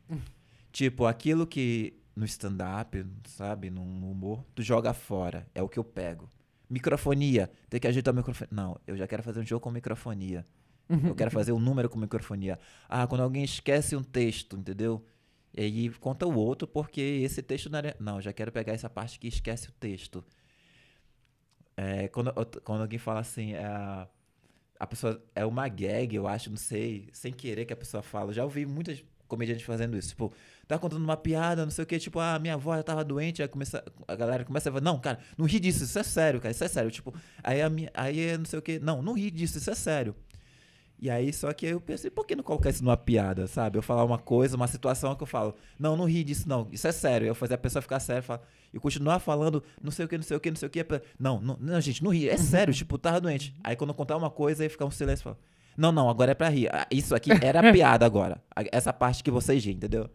[0.76, 5.48] tipo, aquilo que no stand-up, sabe, no humor, tu joga fora.
[5.56, 6.30] É o que eu pego.
[6.70, 8.50] Microfonia, tem que ajeitar o microfone.
[8.52, 10.44] Não, eu já quero fazer um jogo com microfonia.
[10.90, 12.60] Eu quero fazer um número com microfonia.
[12.90, 15.02] Ah, quando alguém esquece um texto, entendeu?
[15.54, 17.96] E aí conta o outro porque esse texto não era.
[18.00, 20.24] Não, já quero pegar essa parte que esquece o texto.
[21.78, 22.34] É, quando,
[22.64, 27.32] quando alguém fala assim, é, a- pessoa é uma gag, eu acho, não sei, sem
[27.34, 28.34] querer que a pessoa fala.
[28.34, 30.10] Já ouvi muitas comediantes fazendo isso.
[30.10, 30.32] Tipo,
[30.68, 33.42] tá contando uma piada, não sei o que, tipo, ah, minha avó já tava doente,
[33.42, 36.40] aí começa, a galera começa a falar, não, cara, não ri disso, isso é sério,
[36.42, 36.92] cara, isso é sério.
[36.92, 39.70] Tipo, aí, a minha, aí é não sei o que, não, não ri disso, isso
[39.70, 40.16] é sério.
[40.98, 43.78] E aí, só que eu pensei, por que não colocar isso numa piada, sabe?
[43.78, 46.88] Eu falar uma coisa, uma situação que eu falo, não, não ri disso, não, isso
[46.88, 47.28] é sério.
[47.28, 48.42] Eu fazer a pessoa ficar séria falar,
[48.74, 50.86] e continuar falando, não sei o que, não sei o que, não sei o que.
[51.20, 53.54] Não, não, não, gente, não ri, é sério, tipo, tava doente.
[53.64, 55.38] Aí quando eu contar uma coisa, aí fica um silêncio e fala,
[55.78, 56.70] não, não, agora é pra rir.
[56.74, 58.42] Ah, Isso aqui era piada agora.
[58.72, 60.10] Essa parte que vocês riem, entendeu?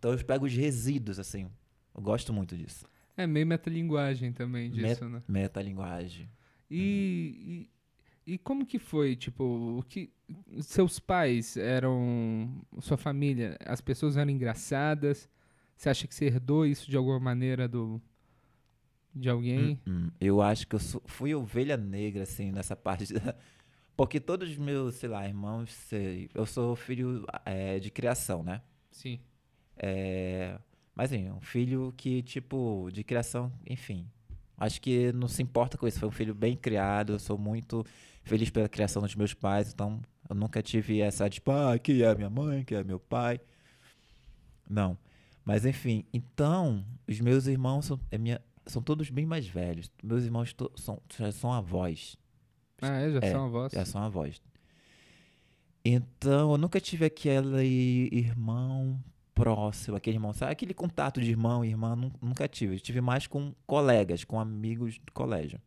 [0.00, 1.50] Então eu pego os resíduos, assim.
[1.94, 2.86] Eu gosto muito disso.
[3.16, 5.22] É meio metalinguagem também disso, Met- né?
[5.28, 6.26] Metalinguagem.
[6.70, 7.68] E,
[8.26, 9.44] e, e como que foi, tipo,
[9.78, 10.10] o que
[10.62, 15.28] seus pais eram, sua família, as pessoas eram engraçadas?
[15.76, 18.00] Você acha que você herdou isso de alguma maneira do
[19.14, 19.78] de alguém?
[19.86, 20.10] Hum, hum.
[20.18, 23.12] Eu acho que eu sou- fui ovelha negra, assim, nessa parte.
[23.12, 23.34] da-
[23.96, 28.62] Porque todos os meus, sei lá, irmãos, sei, eu sou filho é, de criação, né?
[28.90, 29.20] Sim.
[29.82, 30.58] É,
[30.94, 34.06] mas, assim, um filho que, tipo, de criação, enfim.
[34.58, 35.98] Acho que não se importa com isso.
[35.98, 37.14] Foi um filho bem criado.
[37.14, 37.84] Eu sou muito
[38.22, 39.72] feliz pela criação dos meus pais.
[39.72, 43.40] Então, eu nunca tive essa, tipo, ah, que é minha mãe, que é meu pai.
[44.68, 44.98] Não.
[45.44, 46.04] Mas, enfim.
[46.12, 49.90] Então, os meus irmãos são, é minha, são todos bem mais velhos.
[50.02, 52.18] Meus irmãos to- são, já são avós.
[52.82, 53.10] Ah, é?
[53.12, 53.72] Já É, são avós?
[53.72, 54.42] Já são avós.
[55.82, 59.02] Então, eu nunca tive aquele irmão
[59.40, 60.52] próximo, aquele irmão, sabe?
[60.52, 62.76] Aquele contato de irmão e irmã, nu- nunca tive.
[62.76, 65.60] Eu tive mais com colegas, com amigos do colégio.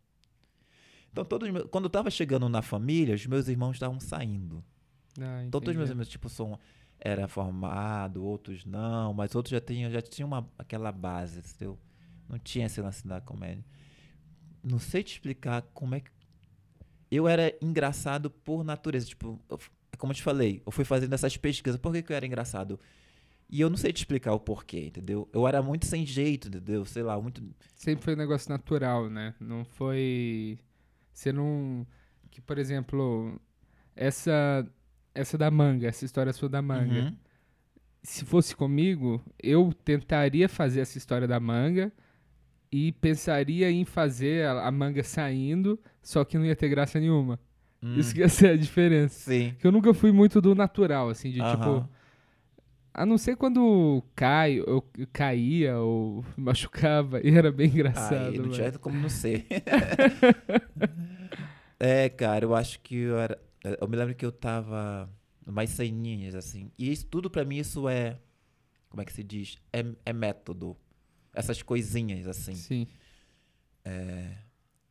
[1.11, 4.63] Então, todos os meus, quando eu tava chegando na família, os meus irmãos estavam saindo.
[5.19, 6.59] Ah, Todos os meus irmãos, tipo, são,
[6.99, 11.77] era formado, outros não, mas outros já tinham, já tinham uma, aquela base, entendeu?
[12.27, 13.63] Não tinha esse lance da comédia.
[14.63, 16.09] Não sei te explicar como é que.
[17.11, 19.05] Eu era engraçado por natureza.
[19.05, 19.59] Tipo, eu
[19.99, 21.79] como eu te falei, eu fui fazendo essas pesquisas.
[21.79, 22.79] Por que, que eu era engraçado?
[23.53, 25.29] E eu não sei te explicar o porquê, entendeu?
[25.31, 26.83] Eu era muito sem jeito, entendeu?
[26.85, 27.39] Sei lá, muito.
[27.75, 29.35] Sempre foi um negócio natural, né?
[29.39, 30.57] Não foi.
[31.13, 31.85] Você não.
[32.31, 33.39] Que, por exemplo,
[33.95, 34.67] essa.
[35.13, 37.01] Essa da manga, essa história sua da manga.
[37.01, 37.15] Uhum.
[38.01, 41.93] Se fosse comigo, eu tentaria fazer essa história da manga
[42.71, 47.39] e pensaria em fazer a, a manga saindo, só que não ia ter graça nenhuma.
[47.83, 49.29] Hum, Isso que ia ser a diferença.
[49.31, 49.53] Sim.
[49.59, 51.55] Que eu nunca fui muito do natural, assim, de Aham.
[51.55, 51.89] tipo.
[52.93, 58.27] A não ser quando cai, eu caía ou machucava, e era bem engraçado.
[58.27, 59.47] Aí, não tinha como não ser.
[61.79, 63.41] é, cara, eu acho que eu era.
[63.81, 65.09] Eu me lembro que eu tava
[65.47, 66.71] mais ceninhas, assim.
[66.77, 68.19] E isso tudo pra mim, isso é.
[68.89, 69.57] Como é que se diz?
[69.71, 70.77] É, é método.
[71.33, 72.53] Essas coisinhas, assim.
[72.53, 72.87] Sim.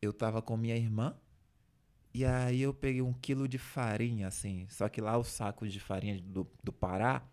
[0.01, 1.15] Eu tava com minha irmã.
[2.13, 4.67] E aí eu peguei um quilo de farinha, assim.
[4.69, 7.23] Só que lá os sacos de farinha do, do Pará,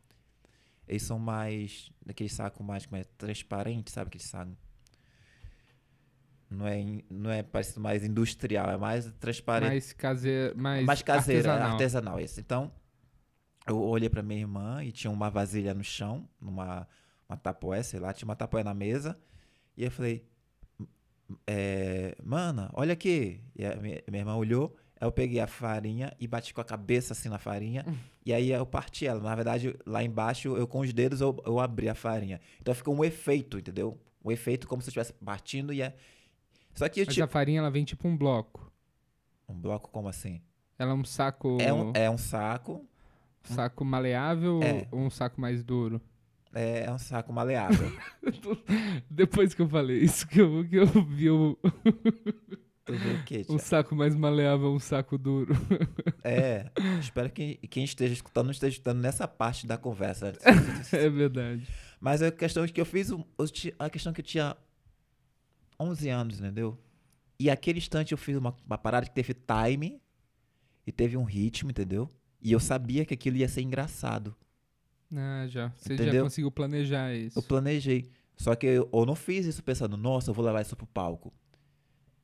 [0.91, 1.93] eles são mais.
[2.05, 4.09] Daquele saco mais como é, transparente, sabe?
[4.09, 4.51] Aquele saco.
[6.51, 9.71] Não é, não é parecido mais industrial, é mais transparente.
[9.71, 11.73] Mais caseiro, mais, mais caseiro, é artesanal.
[11.73, 12.41] artesanal esse.
[12.41, 12.73] Então,
[13.69, 16.89] eu olhei pra minha irmã e tinha uma vasilha no chão, numa
[17.29, 19.17] uma tapoé, sei lá, tinha uma tapoé na mesa.
[19.77, 20.29] E eu falei,
[21.47, 23.41] é, mana, olha aqui.
[23.55, 26.65] E a minha, minha irmã olhou, aí eu peguei a farinha e bati com a
[26.65, 27.85] cabeça assim na farinha.
[28.25, 29.21] e aí eu parti ela.
[29.21, 32.41] Na verdade, lá embaixo, eu com os dedos, eu, eu abri a farinha.
[32.61, 33.99] Então ficou um efeito, entendeu?
[34.25, 35.97] Um efeito como se eu estivesse partindo e é...
[36.75, 37.25] Só que eu Mas tinha...
[37.25, 38.71] a farinha ela vem tipo um bloco.
[39.49, 40.41] Um bloco como assim?
[40.79, 42.87] Ela é um saco, É um, é um saco,
[43.43, 44.87] saco maleável É.
[44.91, 46.01] ou um saco mais duro?
[46.55, 47.91] É, é um saco maleável.
[49.11, 51.59] Depois que eu falei isso, que eu, que eu vi o,
[52.93, 53.59] tu viu o quê, um Thiago?
[53.63, 55.55] saco mais maleável, um saco duro.
[56.25, 60.33] É, espero que quem esteja escutando não esteja escutando nessa parte da conversa.
[60.93, 61.67] é verdade.
[62.01, 63.25] Mas a questão é que eu fiz, um-
[63.79, 64.57] a questão é que eu tinha
[65.79, 66.79] 11 anos, entendeu?
[67.39, 70.01] E aquele instante eu fiz uma, uma parada que teve time
[70.87, 72.09] e teve um ritmo, entendeu?
[72.43, 74.35] E eu sabia que aquilo ia ser engraçado.
[75.15, 75.71] Ah, já.
[75.77, 76.25] Você já Entendeu?
[76.25, 77.39] conseguiu planejar isso.
[77.39, 78.11] Eu planejei.
[78.37, 81.33] Só que eu, eu não fiz isso pensando, nossa, eu vou levar isso pro palco.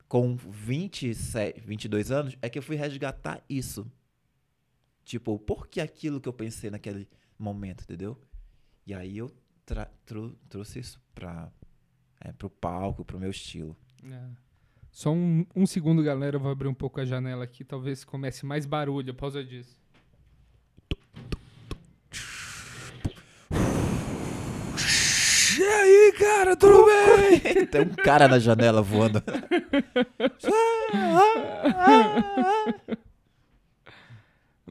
[0.09, 3.91] Com 27, 22 anos, é que eu fui resgatar isso.
[5.05, 8.21] Tipo, por que aquilo que eu pensei naquele momento, entendeu?
[8.87, 9.31] E aí eu
[10.49, 11.51] trouxe isso pra,
[12.21, 13.77] é, pro palco, pro meu estilo.
[14.05, 14.29] É.
[14.91, 16.37] Só um, um segundo, galera.
[16.37, 17.65] Eu vou abrir um pouco a janela aqui.
[17.65, 19.77] Talvez comece mais barulho por causa disso.
[25.56, 27.67] E aí, cara, tudo bem?
[27.67, 29.23] Tem um cara na janela voando.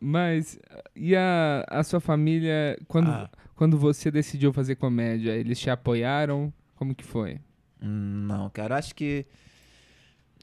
[0.01, 0.59] Mas,
[0.95, 3.29] e a, a sua família, quando, Ah.
[3.55, 6.53] quando você decidiu fazer comédia, eles te apoiaram?
[6.75, 7.39] Como que foi?
[7.81, 9.25] Não, cara, acho que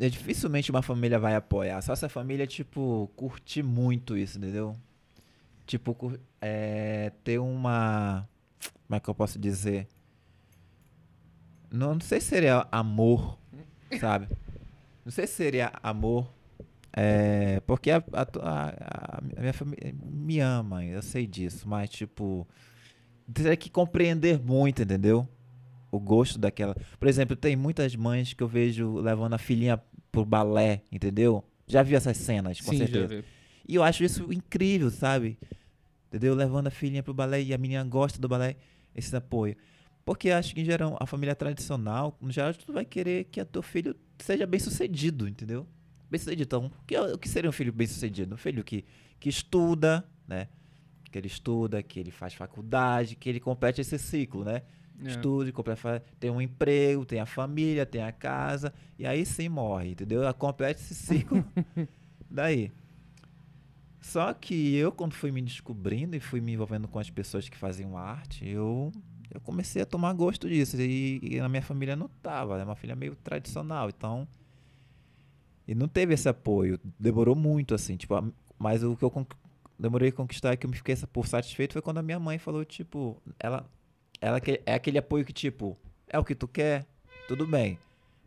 [0.01, 1.81] é, dificilmente uma família vai apoiar.
[1.83, 4.75] Só se a família, tipo, curtir muito isso, entendeu?
[5.67, 8.27] Tipo, é, ter uma.
[8.87, 9.87] Como é que eu posso dizer?
[11.72, 13.38] Não, não sei se seria amor,
[14.00, 14.28] sabe?
[15.04, 16.32] Não sei se seria amor.
[16.94, 22.46] É, porque a, a, a- a minha família me ama, eu sei disso, mas, tipo,
[23.32, 25.28] teria que compreender muito, entendeu?
[25.90, 26.74] o gosto daquela.
[26.98, 29.80] Por exemplo, tem muitas mães que eu vejo levando a filhinha
[30.11, 31.44] pro balé, entendeu?
[31.66, 33.24] Já vi essas cenas, com Sim, certeza.
[33.68, 35.38] E eu acho isso incrível, sabe?
[36.08, 36.35] Entendeu?
[36.35, 38.56] Levando a filhinha pro balé e a menina gosta do balé,
[38.94, 39.56] esse apoio.
[40.05, 43.47] Porque acho que, em geral, a família tradicional, no geral, tu vai querer que o
[43.47, 45.67] teu filho seja bem sucedido, entendeu?
[46.11, 46.43] Bem sucedido.
[46.43, 48.35] Então, o que, o que seria um filho bem sucedido?
[48.35, 48.85] Um filho que,
[49.21, 50.49] que estuda, né?
[51.11, 54.62] Que ele estuda, que ele faz faculdade, que ele complete esse ciclo, né?
[55.05, 55.09] É.
[55.09, 59.91] estude, completa tem um emprego, tem a família, tem a casa, e aí sim morre,
[59.91, 60.23] entendeu?
[60.23, 61.45] Ela Completa esse ciclo.
[62.31, 62.73] Daí.
[64.01, 67.57] Só que eu, quando fui me descobrindo e fui me envolvendo com as pessoas que
[67.57, 68.91] faziam arte, eu,
[69.33, 70.81] eu comecei a tomar gosto disso.
[70.81, 74.27] E, e na minha família não tava, é uma família meio tradicional, então.
[75.66, 76.79] E não teve esse apoio.
[76.99, 78.25] Demorou muito, assim, tipo, a-
[78.59, 79.27] mas o que eu
[79.79, 82.64] demorei a conquistar, que eu me fiquei por satisfeito, foi quando a minha mãe falou,
[82.64, 83.64] tipo, ela
[84.21, 86.87] ela é aquele apoio que, tipo, é o que tu quer,
[87.27, 87.77] tudo bem.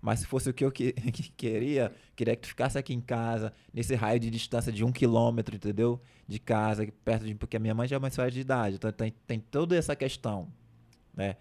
[0.01, 2.99] Mas se fosse o que eu que- que queria, queria que tu ficasse aqui em
[2.99, 6.01] casa, nesse raio de distância de um quilômetro, entendeu?
[6.27, 7.33] De casa, perto de.
[7.35, 9.95] Porque a minha mãe já é uma senhora de idade, então tem, tem toda essa
[9.95, 10.47] questão,
[11.15, 11.35] né?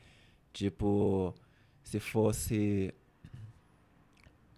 [0.53, 1.35] Tipo,
[1.83, 2.95] se fosse.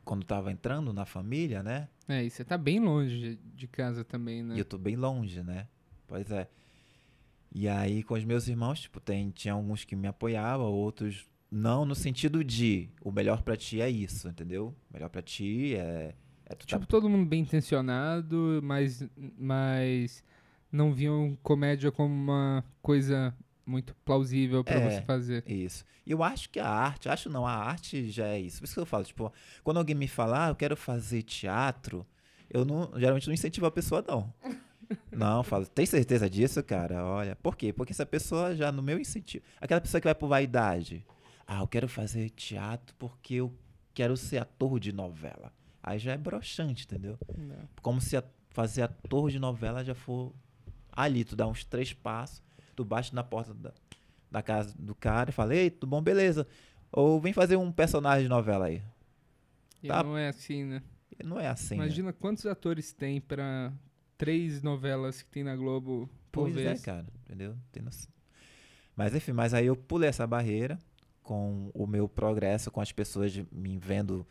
[0.04, 1.88] Quando tava entrando na família, né?
[2.08, 4.54] É, e você tá bem longe de casa também, né?
[4.54, 5.66] E eu tô bem longe, né?
[6.06, 6.48] Pois é.
[7.52, 11.84] E aí, com os meus irmãos, tipo, tem, tinha alguns que me apoiavam, outros não,
[11.84, 14.74] no sentido de o melhor pra ti é isso, entendeu?
[14.90, 16.14] O melhor pra ti é.
[16.44, 20.22] é tu tá- Tipo, todo mundo bem intencionado, mas, mas
[20.70, 23.34] não viam comédia como uma coisa
[23.66, 24.90] muito plausível pra É.
[24.90, 25.42] você fazer.
[25.50, 25.84] Isso.
[26.06, 28.58] E eu acho que a arte, acho não, a arte já é isso.
[28.60, 29.32] Por isso que eu falo, tipo,
[29.64, 32.06] quando alguém me fala, ah, eu quero fazer teatro,
[32.48, 34.32] eu não, geralmente não incentivo a pessoa, não.
[35.10, 37.04] Não, eu falo, tem certeza disso, cara?
[37.04, 37.72] Olha, por quê?
[37.72, 39.44] Porque essa pessoa já no meu incentivo.
[39.60, 41.04] Aquela pessoa que vai por vaidade.
[41.44, 43.52] Ah, eu quero fazer teatro porque eu
[43.92, 45.52] quero ser ator de novela.
[45.82, 47.18] Aí já é broxante, entendeu?
[47.82, 50.32] Como se a- fazer ator de novela já for
[50.92, 52.40] ali, tu dá uns três passos,
[52.76, 53.72] tu bate na porta da,
[54.30, 56.46] da casa do cara e fala, ei, tudo bom, beleza.
[56.92, 58.82] Ou vem fazer um personagem de novela aí.
[59.82, 60.02] E Tá.
[60.02, 60.82] não é assim, né?
[61.24, 61.76] Não é assim.
[61.76, 61.84] né?
[61.84, 63.72] Imagina quantos atores tem pra
[64.18, 66.80] três novelas que tem na Globo por Pois vez.
[66.82, 67.56] é, cara, entendeu?
[67.72, 68.10] Tem noção.
[68.94, 70.78] Mas enfim, mas aí eu pulei essa barreira
[71.22, 74.26] com o meu progresso, com as pessoas me vendo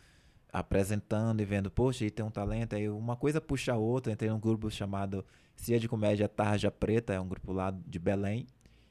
[0.52, 4.30] apresentando e vendo, poxa, aí tem um talento, aí uma coisa puxa a outra, entrei
[4.30, 8.46] num grupo chamado Cia de Comédia Tarja Preta, é um grupo lá de Belém,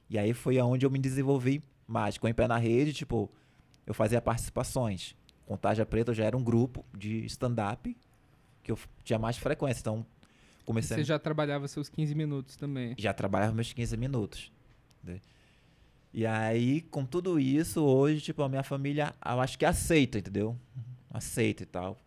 [0.09, 3.31] e aí foi aonde eu me desenvolvi mais, com o pé na rede, tipo,
[3.87, 5.14] eu fazia participações,
[5.46, 7.96] com Tarja Preta eu já era um grupo de stand-up,
[8.62, 10.07] que eu tinha mais frequência, então
[10.64, 12.94] comecei a Você já trabalhava seus 15 minutos também.
[12.98, 14.50] já trabalhava meus 15 minutos.
[15.03, 15.20] né?
[16.12, 20.57] E aí, com tudo isso, hoje, tipo, a minha família, eu acho que aceita, entendeu?
[21.11, 21.98] Aceita e tal.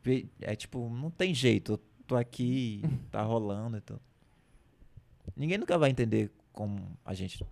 [0.42, 4.00] É tipo, não tem jeito, eu tô aqui, tá rolando, então.
[5.36, 7.46] Ninguém nunca vai entender como a gente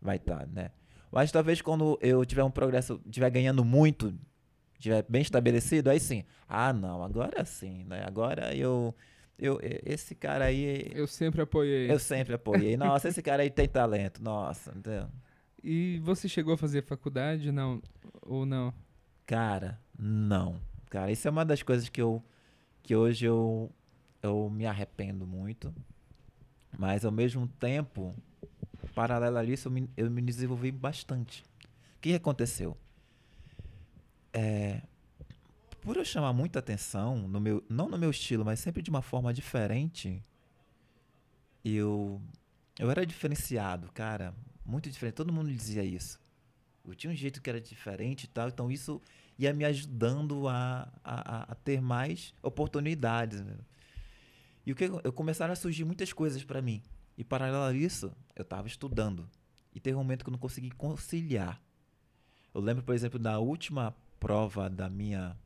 [0.00, 0.70] vai estar, né?
[1.10, 4.14] Mas talvez quando eu tiver um progresso, tiver ganhando muito,
[4.78, 6.24] tiver bem estabelecido, aí sim.
[6.48, 8.02] Ah, não, agora sim, né?
[8.06, 8.94] Agora eu,
[9.38, 11.90] eu esse cara aí, Eu sempre apoiei.
[11.90, 12.76] eu sempre apoiei.
[12.76, 14.22] Nossa, esse cara aí tem talento.
[14.22, 15.08] Nossa, entendeu?
[15.62, 17.80] E você chegou a fazer faculdade, não?
[18.22, 18.72] Ou não?
[19.26, 20.60] Cara, não.
[20.90, 22.22] Cara, isso é uma das coisas que eu
[22.82, 23.70] que hoje eu
[24.22, 25.74] eu me arrependo muito.
[26.82, 28.12] Mas ao mesmo tempo,
[28.92, 31.44] paralelo a isso, eu me, eu me desenvolvi bastante.
[31.96, 32.76] O que aconteceu?
[34.32, 34.82] É,
[35.80, 39.00] por eu chamar muita atenção, no meu, não no meu estilo, mas sempre de uma
[39.00, 40.20] forma diferente,
[41.64, 42.20] eu,
[42.76, 44.34] eu era diferenciado, cara.
[44.66, 45.14] Muito diferente.
[45.14, 46.18] Todo mundo dizia isso.
[46.84, 49.00] Eu tinha um jeito que era diferente e tal, então isso
[49.38, 53.40] ia me ajudando a, a, a ter mais oportunidades.
[54.64, 56.82] E o que eu começaram a surgir muitas coisas para mim.
[57.16, 59.28] E paralelo a isso, eu estava estudando.
[59.74, 61.60] E teve um momento que eu não consegui conciliar.
[62.54, 65.36] Eu lembro, por exemplo, da última prova da minha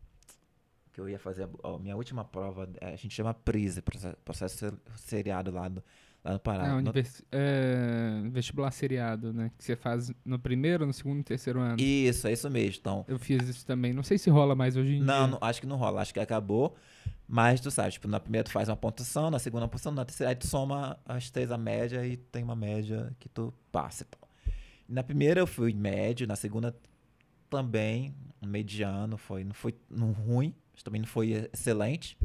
[0.97, 3.83] que eu ia fazer a minha última prova, é, a gente chama PRISE,
[4.25, 5.83] processo, seriado lá no,
[6.25, 6.69] lá no Pará.
[6.69, 6.93] É, no...
[7.33, 9.51] é, vestibular seriado, né?
[9.59, 11.79] Que você faz no primeiro, no segundo e terceiro ano.
[11.79, 12.79] Isso, é isso mesmo.
[12.81, 13.93] Então, eu fiz isso também.
[13.93, 15.39] Não sei se rola mais hoje em não, dia.
[15.39, 16.01] Não, acho que não rola.
[16.01, 16.75] Acho que acabou.
[17.29, 20.05] Mas tu sabe, tipo, na primeira tu faz uma pontuação, na segunda uma pontuação, na
[20.05, 24.05] terceira aí tu soma as três a média e tem uma média que tu passa
[24.05, 24.29] e tal.
[24.89, 26.75] Na primeira eu fui médio, na segunda
[27.51, 32.17] também, mediano, foi, não foi não ruim, mas também não foi excelente.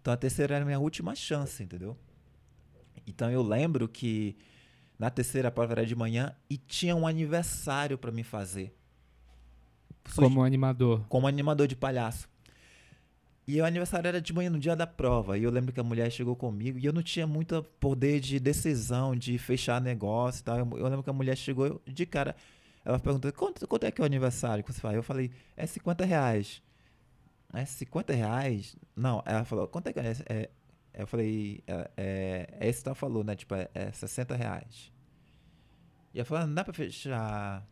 [0.00, 1.96] Então a terceira era a minha última chance, entendeu?
[3.06, 4.36] Então eu lembro que
[4.98, 8.74] na terceira prova era de manhã e tinha um aniversário para me fazer.
[10.16, 11.04] Como animador.
[11.08, 12.28] Como animador de palhaço.
[13.46, 15.36] E o aniversário era de manhã, no dia da prova.
[15.36, 18.38] E eu lembro que a mulher chegou comigo e eu não tinha muito poder de
[18.38, 20.58] decisão, de fechar negócio e tal.
[20.58, 22.36] Eu, eu lembro que a mulher chegou de cara.
[22.84, 24.94] Ela perguntou: quanto, quanto é que é o aniversário que você faz?
[24.94, 26.62] Eu falei: é 50 reais.
[27.52, 28.76] É 50 reais?
[28.94, 30.16] Não, ela falou: quanto é que é?
[30.28, 30.50] é
[30.94, 33.34] eu falei: é, é, é esse que ela falou, né?
[33.34, 34.92] Tipo, é, é 60 reais.
[36.14, 37.66] E ela falou: não dá pra fechar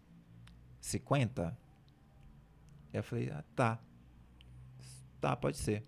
[0.80, 1.56] 50?
[2.92, 3.78] E eu falei: ah, tá.
[5.20, 5.85] Tá, pode ser.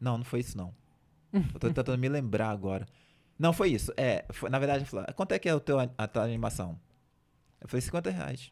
[0.00, 0.74] Não, não foi isso não.
[1.32, 2.86] eu tô tentando me lembrar agora.
[3.38, 3.92] Não, foi isso.
[3.96, 6.78] É, foi, na verdade, falou, quanto é que é o teu, a tua animação?
[7.60, 8.50] Eu falei, 50 reais.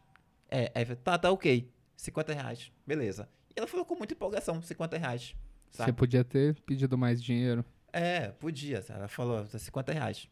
[0.49, 1.69] É, aí falei, tá, tá ok.
[1.95, 2.71] 50 reais.
[2.85, 3.27] Beleza.
[3.49, 5.35] E ela falou com muita empolgação, 50 reais.
[5.71, 5.91] Sabe?
[5.91, 7.65] Você podia ter pedido mais dinheiro.
[7.91, 8.83] É, podia.
[8.89, 10.29] Ela falou, 50 reais.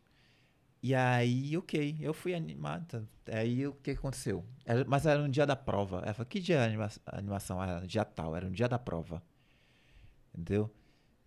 [0.81, 3.07] E aí, ok, eu fui animado.
[3.25, 4.45] Aí o que aconteceu?
[4.63, 6.01] Era, mas era no dia da prova.
[6.03, 7.61] Ela falou, que dia a anima animação?
[7.61, 9.21] Era no dia tal, era no dia da prova.
[10.37, 10.69] Entendeu?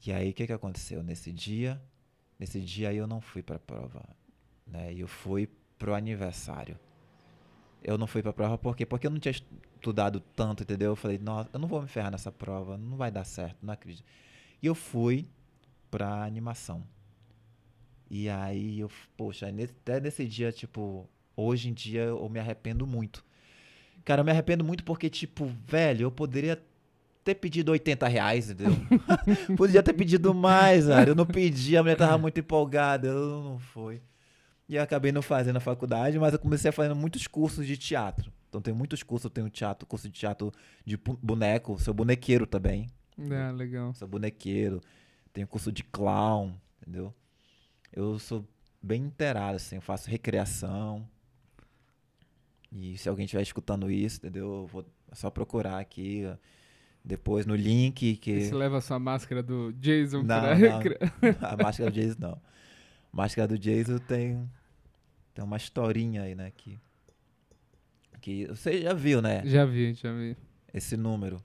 [0.05, 1.03] E aí o que, que aconteceu?
[1.03, 1.81] Nesse dia,
[2.39, 4.05] nesse dia eu não fui pra prova.
[4.67, 4.93] Né?
[4.95, 6.79] Eu fui pro aniversário.
[7.83, 8.85] Eu não fui pra prova por quê?
[8.85, 10.91] Porque eu não tinha estudado tanto, entendeu?
[10.93, 13.73] Eu falei, nossa, eu não vou me ferrar nessa prova, não vai dar certo, não
[13.73, 14.05] acredito.
[14.61, 15.27] E eu fui
[15.91, 16.85] pra animação.
[18.11, 23.25] E aí eu, poxa, até nesse dia, tipo, hoje em dia eu me arrependo muito.
[24.05, 26.61] Cara, eu me arrependo muito porque, tipo, velho, eu poderia
[27.29, 28.73] ter pedido 80 reais, entendeu?
[29.57, 31.11] Podia ter pedido mais, cara.
[31.11, 34.01] Eu não pedi, a mulher tava muito empolgada, eu não fui.
[34.67, 37.77] E eu acabei não fazendo a faculdade, mas eu comecei a fazer muitos cursos de
[37.77, 38.33] teatro.
[38.49, 40.51] Então tem muitos cursos, eu tenho teatro, curso de teatro
[40.87, 42.89] de boneco, sou bonequeiro também.
[43.19, 43.93] É, legal.
[43.93, 44.81] Sou bonequeiro,
[45.33, 47.15] tenho curso de clown, entendeu?
[47.93, 48.43] Eu sou
[48.83, 51.07] bem inteirado, assim, eu faço recreação.
[52.73, 54.47] E se alguém estiver escutando isso, entendeu?
[54.47, 56.25] Eu vou é só procurar aqui
[57.09, 58.43] depois no link que.
[58.43, 60.81] Você leva a sua máscara do Jason não, pra não,
[61.41, 62.33] A máscara do Jason não.
[62.33, 64.47] A máscara do Jason tem.
[65.33, 66.53] Tem uma historinha aí, né?
[66.55, 66.79] Que,
[68.21, 69.43] que você já viu, né?
[69.47, 70.37] Já vi, já vi.
[70.75, 71.43] Esse número.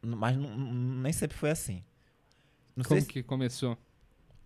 [0.00, 1.82] Mas nem sempre foi assim.
[2.76, 3.76] Não Como que começou?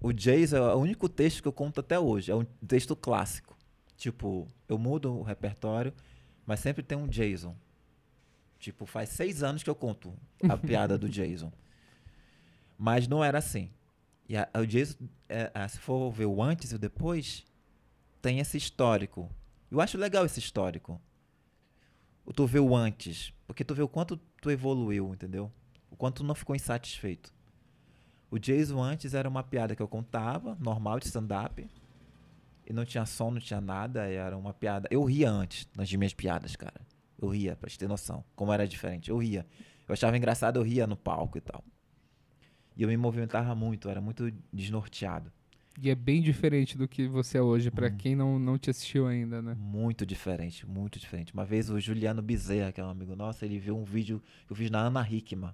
[0.00, 2.32] O Jason é o único texto que eu conto até hoje.
[2.32, 3.54] É um texto clássico.
[3.98, 5.92] Tipo, eu mudo o repertório,
[6.46, 7.54] mas sempre tem um Jason.
[8.64, 10.16] Tipo, faz seis anos que eu conto
[10.48, 11.52] a piada do Jason.
[12.78, 13.70] Mas não era assim.
[14.26, 17.44] E a, o Jason, é, a, se for ver o antes e o depois,
[18.22, 19.30] tem esse histórico.
[19.70, 20.98] Eu acho legal esse histórico.
[22.34, 25.52] Tu vê o antes, porque tu vê o quanto tu evoluiu, entendeu?
[25.90, 27.34] O quanto tu não ficou insatisfeito.
[28.30, 31.68] O Jason antes era uma piada que eu contava, normal de stand-up.
[32.66, 34.10] E não tinha som, não tinha nada.
[34.10, 34.88] Era uma piada.
[34.90, 36.80] Eu ria antes nas minhas piadas, cara.
[37.20, 38.24] Eu ria, pra te ter noção.
[38.34, 39.10] Como era diferente.
[39.10, 39.46] Eu ria.
[39.88, 41.64] Eu achava engraçado, eu ria no palco e tal.
[42.76, 45.32] E eu me movimentava muito, era muito desnorteado.
[45.80, 47.96] E é bem diferente do que você é hoje, para hum.
[47.96, 49.56] quem não, não te assistiu ainda, né?
[49.58, 51.32] Muito diferente, muito diferente.
[51.32, 54.52] Uma vez o Juliano Bezerra, que é um amigo nosso, ele viu um vídeo que
[54.52, 55.52] eu fiz na Ana Hickman.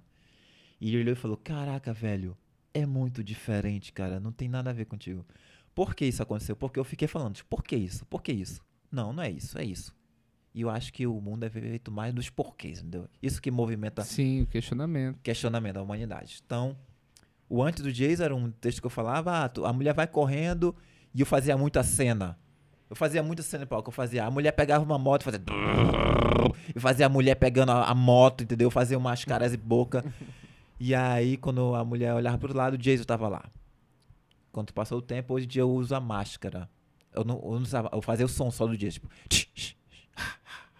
[0.79, 2.37] E ele olhou e falou: Caraca, velho,
[2.73, 4.19] é muito diferente, cara.
[4.19, 5.25] Não tem nada a ver contigo.
[5.73, 6.55] Por que isso aconteceu?
[6.55, 8.05] Porque eu fiquei falando, por que isso?
[8.05, 8.61] Por que isso?
[8.91, 9.95] Não, não é isso, é isso.
[10.53, 13.07] E eu acho que o mundo é feito mais dos porquês, entendeu?
[13.21, 14.03] Isso que movimenta.
[14.03, 15.17] Sim, o questionamento.
[15.23, 16.41] Questionamento da humanidade.
[16.45, 16.75] Então,
[17.49, 20.75] o antes do Jason era um texto que eu falava: ah, a mulher vai correndo
[21.13, 22.37] e eu fazia muita cena.
[22.89, 23.89] Eu fazia muita cena em palco.
[23.89, 24.25] Eu fazia.
[24.25, 25.41] A mulher pegava uma moto e fazia.
[26.75, 28.67] E fazia a mulher pegando a, a moto, entendeu?
[28.67, 30.03] Eu fazia umas caras e boca.
[30.77, 33.45] E aí, quando a mulher olhava pro lado, o Jason tava lá.
[34.51, 36.69] Quando passou o tempo, hoje em dia eu uso a máscara.
[37.13, 39.09] Eu não, eu não eu fazia o som só do Jason, tipo.
[39.29, 39.75] tch, tch,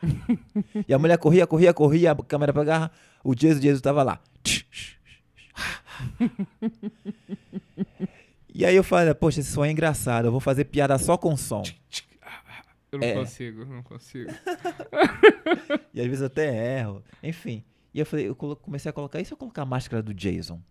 [0.87, 2.91] e a mulher corria, corria, corria, a câmera pegava,
[3.23, 4.19] o Jason, o Jason tava lá.
[8.53, 11.37] E aí eu falei, poxa, esse som é engraçado, eu vou fazer piada só com
[11.37, 11.63] som.
[12.91, 13.13] Eu não É.
[13.13, 14.29] consigo, não consigo.
[15.93, 17.01] E às vezes eu até erro.
[17.23, 17.63] Enfim.
[17.93, 20.61] E eu falei, eu comecei a colocar, e se eu colocar a máscara do Jason?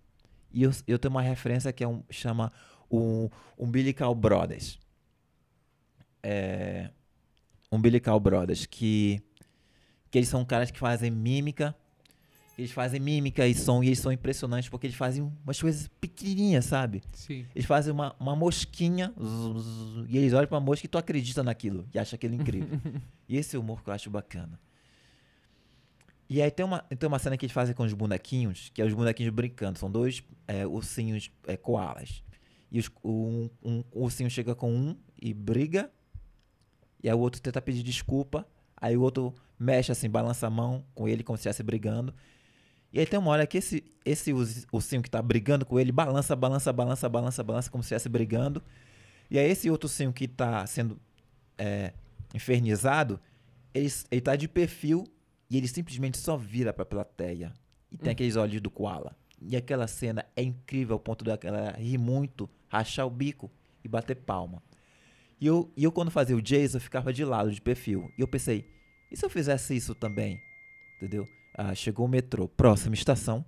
[0.53, 2.53] E eu, eu tenho uma referência que é um, chama
[2.91, 4.79] o Umbilical Brothers.
[6.23, 6.91] É,
[7.73, 9.23] Umbilical Brothers, que,
[10.11, 11.75] que eles são caras que fazem mímica.
[12.59, 16.67] Eles fazem mímica e som, e eles são impressionantes porque eles fazem umas coisas pequenininhas,
[16.67, 17.03] sabe?
[17.13, 17.47] Sim.
[17.55, 21.43] Eles fazem uma, uma mosquinha zzz, zzz, e eles olham pra mosca e tu acredita
[21.43, 22.79] naquilo e acha aquilo incrível.
[23.27, 24.61] e esse é o humor que eu acho bacana.
[26.31, 28.85] E aí tem uma, tem uma cena que eles fazem com os bonequinhos, que é
[28.85, 29.81] os bonequinhos brincando.
[29.81, 32.23] São dois é, ursinhos é, koalas.
[32.71, 35.91] E os, um, um ursinho chega com um e briga.
[37.03, 38.47] E aí o outro tenta pedir desculpa.
[38.77, 42.15] Aí o outro mexe assim, balança a mão com ele como se estivesse brigando.
[42.93, 45.93] E aí tem uma hora que esse, esse urs- ursinho que tá brigando com ele
[45.93, 48.63] balança, balança, balança, balança, balança, como se estivesse brigando.
[49.31, 50.99] E aí esse outro ursinho que tá sendo
[51.57, 51.93] é,
[52.35, 53.21] infernizado,
[53.73, 55.05] ele, s- ele tá de perfil
[55.49, 57.53] e ele simplesmente só vira pra plateia.
[57.93, 59.15] E tem aqueles olhos do koala.
[59.41, 63.51] E aquela cena é incrível ao ponto da galera rir muito, rachar o bico
[63.85, 64.63] e bater palma.
[65.41, 68.13] E eu, e eu quando fazia o Jason, eu ficava de lado, de perfil.
[68.19, 68.69] E eu pensei,
[69.11, 70.41] e se eu fizesse isso também?
[70.97, 71.27] Entendeu?
[71.55, 73.45] Ah, chegou o metrô, próxima estação.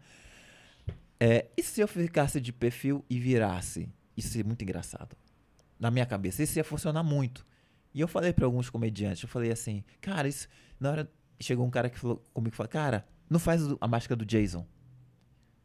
[1.20, 3.88] É, e se eu ficasse de perfil e virasse?
[4.16, 5.16] Isso seria muito engraçado.
[5.78, 7.47] Na minha cabeça, isso ia funcionar muito.
[7.95, 10.49] E eu falei pra alguns comediantes, eu falei assim, cara, isso.
[10.80, 11.12] Na hora.
[11.40, 14.61] Chegou um cara que falou comigo falou, cara, não faz a máscara do Jason.
[14.61, 14.66] Eu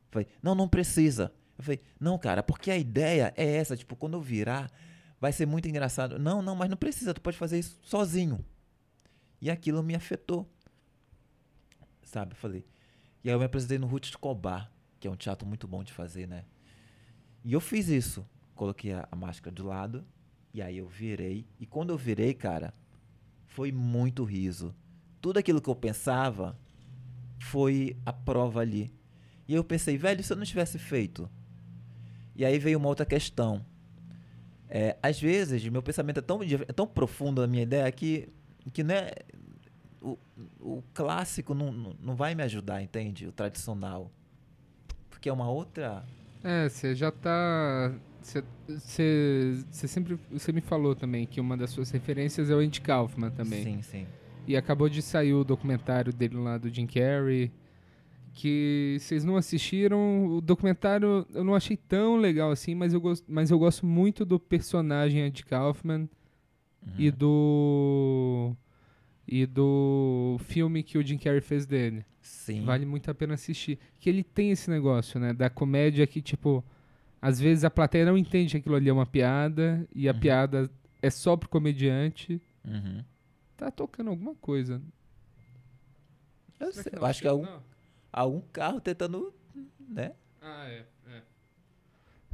[0.09, 1.31] falei, não, não precisa.
[1.55, 4.71] Eu falei, não, cara, porque a ideia é essa, tipo, quando eu virar,
[5.19, 6.19] vai ser muito engraçado.
[6.19, 8.43] Não, não, mas não precisa, tu pode fazer isso sozinho.
[9.41, 10.49] E aquilo me afetou.
[12.03, 12.33] Sabe?
[12.33, 12.65] Eu falei.
[13.23, 15.93] E aí eu me apresentei no Ruth Escobar, que é um teatro muito bom de
[15.93, 16.45] fazer, né?
[17.43, 18.25] E eu fiz isso.
[18.55, 20.05] Coloquei a, a máscara do lado,
[20.53, 21.45] e aí eu virei.
[21.59, 22.73] E quando eu virei, cara,
[23.45, 24.73] foi muito riso.
[25.21, 26.57] Tudo aquilo que eu pensava
[27.39, 28.91] foi a prova ali.
[29.47, 31.29] E eu pensei, velho, se eu não tivesse feito.
[32.35, 33.65] E aí veio uma outra questão.
[34.69, 38.29] É, às vezes, meu pensamento é tão, é tão profundo na minha ideia que,
[38.73, 39.13] que não é,
[40.01, 40.17] o,
[40.59, 43.27] o clássico não, não, não vai me ajudar, entende?
[43.27, 44.11] O tradicional.
[45.09, 46.03] Porque é uma outra.
[46.43, 47.93] É, você já tá.
[48.21, 50.19] Você sempre.
[50.31, 53.63] Você me falou também que uma das suas referências é o Andy Kaufman também.
[53.63, 54.07] Sim, sim.
[54.45, 57.51] E acabou de sair o documentário dele lá do Jim Carrey.
[58.39, 60.27] Que vocês não assistiram.
[60.27, 64.23] O documentário eu não achei tão legal assim, mas eu, gosto, mas eu gosto muito
[64.23, 66.07] do personagem Andy Kaufman
[66.99, 68.55] e do.
[69.27, 72.05] E do filme que o Jim Carrey fez dele.
[72.21, 72.63] Sim.
[72.63, 73.79] Vale muito a pena assistir.
[73.99, 75.33] Que ele tem esse negócio, né?
[75.33, 76.63] Da comédia que, tipo,
[77.19, 80.19] às vezes a plateia não entende que aquilo ali é uma piada e a Uhum.
[80.19, 80.69] piada
[81.01, 82.39] é só pro comediante.
[82.63, 83.03] Uhum.
[83.57, 84.79] Tá tocando alguma coisa.
[86.59, 87.61] Eu, sei, eu acho que é algum, não?
[88.21, 89.33] Algum carro tentando.
[89.87, 90.11] Né?
[90.41, 90.85] Ah, é,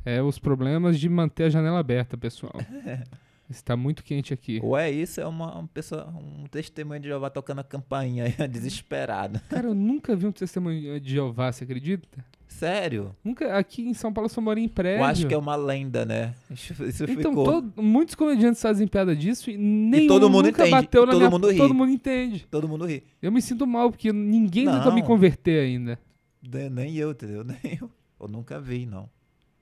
[0.05, 0.17] é.
[0.17, 2.53] É os problemas de manter a janela aberta, pessoal.
[3.49, 4.59] Está muito quente aqui.
[4.63, 9.39] Ou é isso, é uma, uma pessoa, um testemunho de Jeová tocando a campainha desesperado.
[9.49, 12.25] Cara, eu nunca vi um testemunho de Jeová, você acredita?
[12.57, 13.15] Sério?
[13.23, 15.01] Nunca, aqui em São Paulo eu só moro em prédio.
[15.01, 16.33] Eu acho que é uma lenda, né?
[16.49, 16.73] Isso,
[17.09, 17.43] Então, ficou.
[17.45, 21.11] todo- muitos comediantes fazem piada disso e nenhum todo mundo nunca entende, bateu e na
[21.11, 21.29] todo minha...
[21.31, 21.57] mundo ri.
[21.57, 22.47] Todo mundo entende.
[22.49, 23.03] Todo mundo ri.
[23.21, 25.07] Eu me sinto mal, porque ninguém nunca me Não.
[25.07, 25.99] converter ainda.
[26.41, 27.43] Ne- Nem eu, entendeu?
[27.63, 27.89] Nem eu.
[28.19, 29.09] Eu nunca vi, não.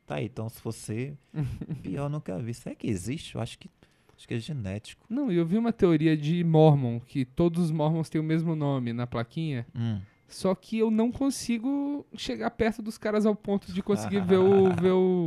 [0.05, 1.13] Tá aí, então se você.
[1.81, 2.53] Pior, eu nunca vi.
[2.53, 3.35] Será que existe?
[3.35, 3.69] Eu acho que.
[4.17, 5.03] Acho que é genético.
[5.09, 8.93] Não, eu vi uma teoria de Mormon, que todos os Mormons têm o mesmo nome
[8.93, 9.97] na plaquinha, Hum.
[10.31, 14.69] Só que eu não consigo chegar perto dos caras ao ponto de conseguir ver, o,
[14.73, 15.25] ver, o,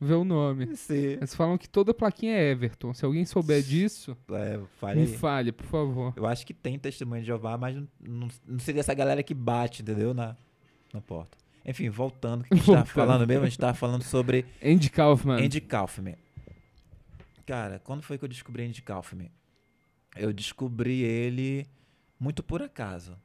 [0.00, 0.74] ver o nome.
[0.76, 0.94] Sim.
[0.94, 2.92] Eles falam que toda plaquinha é Everton.
[2.94, 6.12] Se alguém souber disso, É, falha me fale, por favor.
[6.16, 9.34] Eu acho que tem testemunho de Jeová, mas não, não, não seria essa galera que
[9.34, 10.12] bate, entendeu?
[10.14, 10.36] Na,
[10.92, 11.36] na porta.
[11.64, 12.94] Enfim, voltando, o que a gente tava Voltando.
[12.94, 15.44] falando mesmo, a gente tava falando sobre Andy Kaufman.
[15.44, 16.14] Andy Kaufman.
[17.44, 19.30] Cara, quando foi que eu descobri Andy Kaufman?
[20.16, 21.66] Eu descobri ele
[22.18, 23.16] muito por acaso.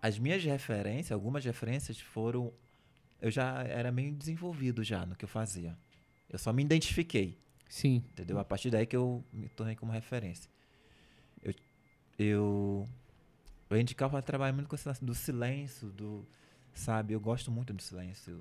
[0.00, 2.52] As minhas referências, algumas referências foram.
[3.20, 5.76] Eu já era meio desenvolvido já no que eu fazia.
[6.30, 7.36] Eu só me identifiquei.
[7.68, 7.96] Sim.
[8.12, 8.38] Entendeu?
[8.38, 10.50] A partir daí que eu me tornei como referência.
[11.42, 11.54] Eu.
[12.18, 12.88] Eu.
[13.70, 16.26] O Andy Kaufman trabalha muito com esse lance do silêncio, do.
[16.72, 17.12] sabe?
[17.12, 18.40] Eu gosto muito do silêncio,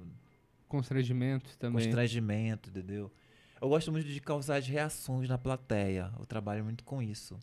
[0.68, 1.84] Constrangimento também.
[1.84, 3.12] constrangimento, entendeu?
[3.60, 6.12] Eu gosto muito de causar as reações na plateia.
[6.20, 7.40] Eu trabalho muito com isso,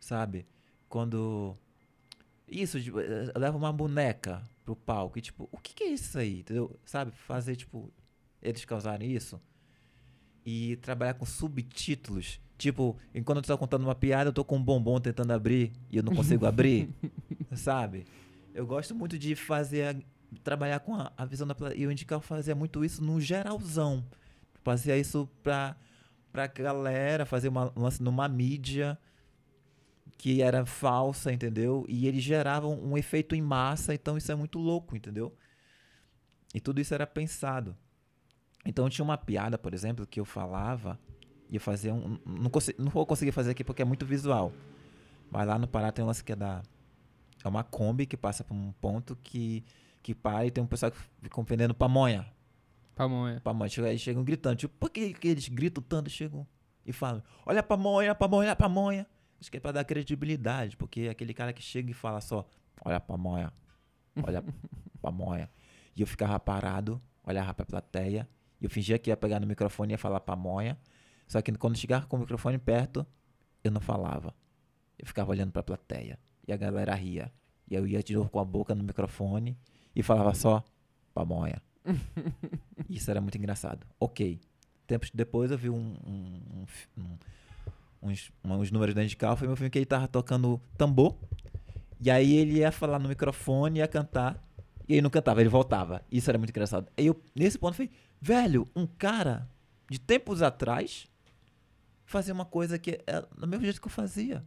[0.00, 0.46] sabe?
[0.88, 1.56] Quando
[2.48, 5.88] isso, tipo, eh, eu levo uma boneca pro palco e tipo, o que, que é
[5.88, 6.78] isso aí, entendeu?
[6.84, 7.12] Sabe?
[7.12, 7.92] Fazer tipo
[8.42, 9.40] eles causarem isso
[10.44, 12.40] e trabalhar com subtítulos.
[12.56, 15.96] Tipo, enquanto eu tô contando uma piada, eu tô com um bombom tentando abrir e
[15.96, 16.88] eu não consigo abrir,
[17.54, 18.06] sabe?
[18.54, 21.78] Eu gosto muito de fazer, a- trabalhar com a, a visão da plateia.
[21.82, 24.04] E o Indical fazia muito isso no geralzão.
[24.62, 25.76] Fazia isso pra,
[26.32, 28.98] pra galera, fazer uma, um lance numa mídia
[30.18, 31.84] que era falsa, entendeu?
[31.88, 35.34] E eles geravam um efeito em massa, então isso é muito louco, entendeu?
[36.54, 37.76] E tudo isso era pensado.
[38.64, 40.98] Então tinha uma piada, por exemplo, que eu falava
[41.50, 42.18] e eu fazia um.
[42.24, 44.52] Não, consi- não vou conseguir fazer aqui porque é muito visual.
[45.30, 46.62] Mas lá no Pará tem um lance que é da.
[47.44, 49.64] É uma Kombi que passa por um ponto que,
[50.02, 52.26] que para e tem um pessoal que fica vendendo pamonha.
[52.94, 53.40] Pamonha.
[53.40, 53.68] Pamonha.
[53.68, 54.56] Chega- Aí chegam gritando.
[54.56, 56.08] Tipo, por que, que eles gritam tanto?
[56.10, 56.46] Chegam
[56.84, 59.06] e falam: Olha a pamonha, pamonha, pamonha.
[59.40, 62.46] Acho que é pra dar credibilidade, porque aquele cara que chega e fala só:
[62.84, 63.52] Olha a pamonha,
[64.22, 64.38] olha
[64.94, 65.50] a pamonha.
[65.94, 68.28] E eu ficava parado, olhava pra plateia,
[68.60, 70.78] e eu fingia que ia pegar no microfone e ia falar pamonha.
[71.28, 73.06] Só que quando chegava com o microfone perto,
[73.64, 74.34] eu não falava.
[74.98, 76.18] Eu ficava olhando pra plateia.
[76.46, 77.32] E a galera ria.
[77.68, 79.58] E eu ia de novo com a boca no microfone
[79.94, 80.64] e falava só
[81.12, 81.60] pamonha.
[82.88, 83.86] Isso era muito engraçado.
[83.98, 84.40] Ok.
[84.86, 86.42] Tempos depois eu vi um, um-
[86.96, 87.18] um um-
[88.00, 89.36] uns, uns números da Indical.
[89.36, 91.16] Foi meu filme que ele tava tocando tambor.
[92.00, 94.42] E aí ele ia falar no microfone, ia cantar.
[94.88, 96.02] E aí não cantava, ele voltava.
[96.10, 96.88] Isso era muito engraçado.
[96.96, 97.90] Aí eu, nesse ponto, falei,
[98.20, 99.48] velho, um cara
[99.90, 101.06] de tempos atrás
[102.04, 104.44] fazia uma coisa que é do mesmo jeito que eu fazia.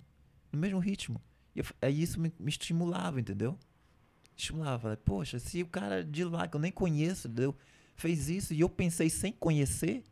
[0.52, 1.22] No mesmo ritmo.
[1.56, 3.58] E eu isso me, me estimulava, entendeu?
[4.36, 4.80] Estimulava.
[4.80, 7.56] Falei, Poxa, se o cara de lá, que eu nem conheço, entendeu?
[8.00, 10.04] fez isso e eu pensei sem conhecer,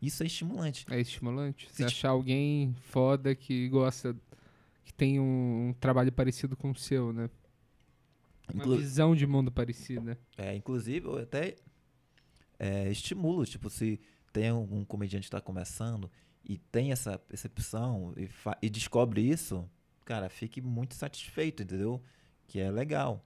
[0.00, 0.86] isso é estimulante.
[0.90, 1.68] É estimulante.
[1.72, 4.14] Se achar alguém foda que gosta,
[4.84, 7.28] que tem um, um trabalho parecido com o seu, né?
[8.52, 10.18] Uma Inclu- visão de mundo parecida.
[10.36, 11.56] É, inclusive, eu até
[12.58, 14.00] é, estimulo, tipo, se
[14.32, 16.10] tem um comediante que está começando
[16.44, 18.28] e tem essa percepção e,
[18.62, 19.68] e descobre isso,
[20.04, 22.02] cara, fique muito satisfeito, entendeu?
[22.46, 23.24] Que é legal.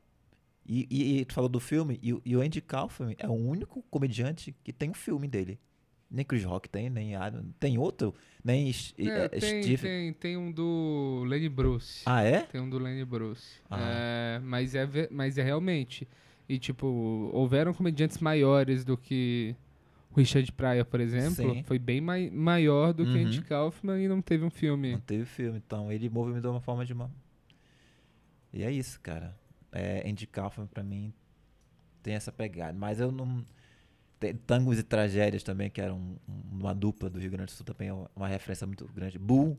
[0.66, 3.32] E, e- e tu falou do filme, e, o- e o Andy Kaufman é o
[3.32, 5.60] único comediante que tem um filme dele.
[6.14, 7.42] Nem Chris Rock tem, nem Adam.
[7.58, 8.14] Tem outro?
[8.44, 9.82] Nem É, é, tem, Steve.
[9.82, 12.02] tem, tem um do Lenny Bruce.
[12.04, 12.40] Ah, é?
[12.40, 13.60] Tem um do Lenny Bruce.
[13.70, 13.78] Ah.
[13.80, 16.06] É, mas, é, mas é realmente.
[16.48, 16.86] E, tipo,
[17.32, 19.56] houveram comediantes maiores do que
[20.10, 21.54] o Richard Pryor, por exemplo.
[21.54, 21.62] Sim.
[21.62, 23.26] Foi bem mai- maior do que Uhum.
[23.26, 24.92] Andy Kaufman e não teve um filme.
[24.92, 27.10] Não teve filme, então ele movimentou uma forma de uma.
[28.52, 29.34] E é isso, cara.
[29.70, 31.10] É, Andy Kaufman pra mim
[32.02, 32.76] tem essa pegada.
[32.78, 33.42] Mas eu não.
[34.46, 37.64] Tangos e Tragédias também, que era um- um- uma dupla do Rio Grande do Sul,
[37.66, 39.18] também é uma- referência muito grande.
[39.18, 39.58] Bull,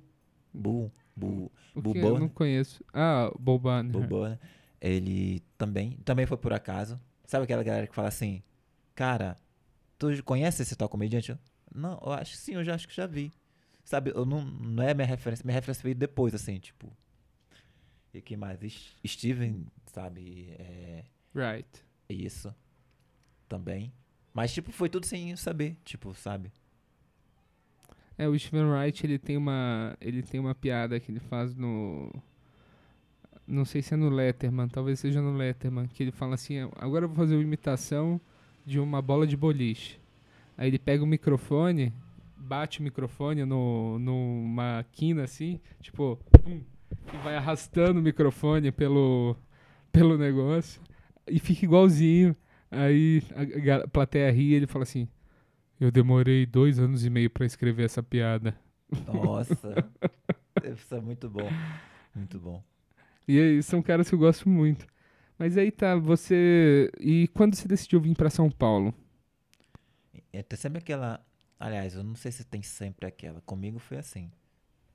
[0.53, 2.83] Bull, Bull, Bull eu não conheço.
[2.93, 3.91] Ah, o Bob Burner.
[3.91, 4.39] Bull Burner.
[4.79, 6.99] Ele também, também foi por acaso.
[7.25, 8.43] Sabe aquela galera que fala assim,
[8.93, 9.37] cara,
[9.97, 11.37] tu conhece esse tal comediante?
[11.73, 13.31] Não, eu acho que sim, eu já acho que já vi.
[13.83, 16.91] Sabe, eu não, não é minha referência, minha referência veio depois, assim, tipo.
[18.13, 18.95] E quem mais?
[19.05, 20.49] Steven, sabe?
[20.59, 21.03] É,
[21.33, 21.67] Right.
[22.09, 22.53] isso.
[23.49, 23.91] Também.
[24.33, 26.51] Mas, tipo, foi tudo sem saber, tipo, sabe?
[28.17, 32.11] É, o Steven Wright, ele tem uma, ele tem uma piada que ele faz no
[33.45, 37.05] não sei se é no Letterman, talvez seja no Letterman, que ele fala assim, agora
[37.05, 38.19] eu vou fazer uma imitação
[38.65, 39.99] de uma bola de boliche.
[40.57, 41.93] Aí ele pega o microfone,
[42.37, 46.61] bate o microfone no, numa quina assim, tipo, pum,
[47.13, 49.35] e vai arrastando o microfone pelo,
[49.91, 50.81] pelo negócio
[51.27, 52.35] e fica igualzinho.
[52.73, 53.21] Aí
[53.69, 55.07] a, a plateia ri e ele fala assim,
[55.79, 58.55] eu demorei dois anos e meio pra escrever essa piada.
[59.05, 59.89] Nossa.
[60.63, 61.49] Isso é muito bom.
[62.15, 62.63] Muito bom.
[63.27, 64.85] E aí, são caras que eu gosto muito.
[65.37, 66.91] Mas aí tá, você.
[66.99, 68.93] E quando você decidiu vir pra São Paulo?
[70.31, 71.25] É, tem sempre aquela.
[71.59, 73.41] Aliás, eu não sei se tem sempre aquela.
[73.41, 74.31] Comigo foi assim.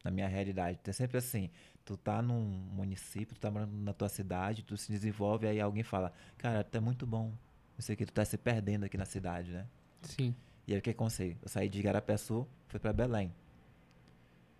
[0.04, 0.78] Na minha realidade.
[0.78, 1.50] Tem sempre assim.
[1.84, 2.40] Tu tá num
[2.72, 6.80] município, tu tá morando na tua cidade, tu se desenvolve, aí alguém fala, cara, é
[6.80, 7.32] muito bom.
[7.78, 9.64] Não sei que, tu tá se perdendo aqui na cidade, né?
[10.02, 10.34] Sim.
[10.66, 11.36] E aí o que aconteceu?
[11.40, 13.32] Eu saí de Igarapé-Sul, fui pra Belém.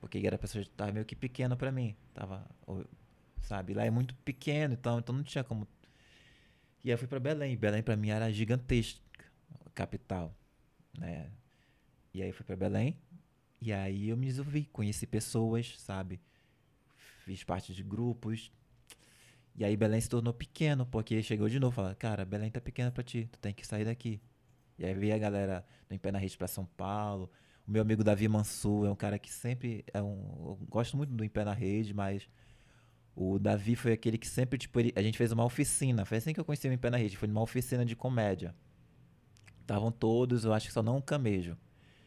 [0.00, 1.96] Porque Igarapé-Sul tava meio que pequeno pra mim.
[2.14, 2.48] Tava,
[3.42, 3.74] sabe?
[3.74, 5.66] Lá é muito pequeno, então, então não tinha como.
[6.84, 7.56] E aí eu fui pra Belém.
[7.56, 9.00] Belém pra mim era gigantesca,
[9.74, 10.32] capital,
[10.96, 11.28] né?
[12.14, 12.96] E aí eu fui pra Belém.
[13.60, 16.20] E aí eu me desenvolvi, conheci pessoas, sabe?
[17.24, 18.52] Fiz parte de grupos.
[19.58, 22.92] E aí Belém se tornou pequeno, porque chegou de novo, falando, cara, Belém tá pequena
[22.92, 24.20] pra ti, tu tem que sair daqui.
[24.78, 27.28] E aí veio a galera do Em Pé na Rede pra São Paulo.
[27.66, 30.16] O meu amigo Davi Mansur é um cara que sempre é um.
[30.60, 32.28] Eu gosto muito do Em Pé na Rede, mas
[33.16, 36.04] o Davi foi aquele que sempre, tipo, ele- a gente fez uma oficina.
[36.04, 38.54] Foi assim que eu conheci o Em Pé na Rede, foi numa oficina de comédia.
[39.60, 41.56] Estavam todos, eu acho que só não um camejo.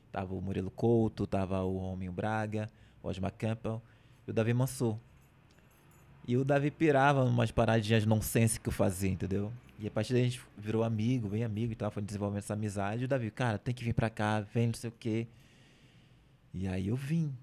[0.09, 2.69] Tava o Murilo Couto, tava o Rominho Braga,
[3.03, 3.81] o Osmar Campbell
[4.25, 4.97] e o Davi Mansur.
[6.27, 9.51] E o Davi pirava umas paradinhas nonsense que eu fazia, entendeu?
[9.79, 12.53] E a partir daí a gente virou amigo, bem amigo e tal, foi desenvolvendo essa
[12.53, 13.01] amizade.
[13.01, 15.27] E o Davi, cara, tem que vir pra cá, vem, não sei o quê.
[16.53, 17.35] E aí eu vim.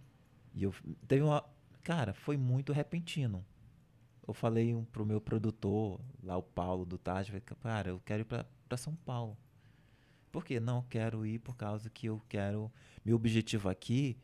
[0.55, 0.73] E eu
[1.07, 1.45] teve uma.
[1.83, 3.45] Cara, foi muito repentino.
[4.27, 8.21] Eu falei um, pro meu produtor, lá o Paulo do Taj, falei, cara, eu quero
[8.21, 9.37] ir pra, pra São Paulo.
[10.31, 10.61] Por quê?
[10.61, 12.71] Não, quero ir por causa que eu quero.
[13.05, 14.17] Meu objetivo aqui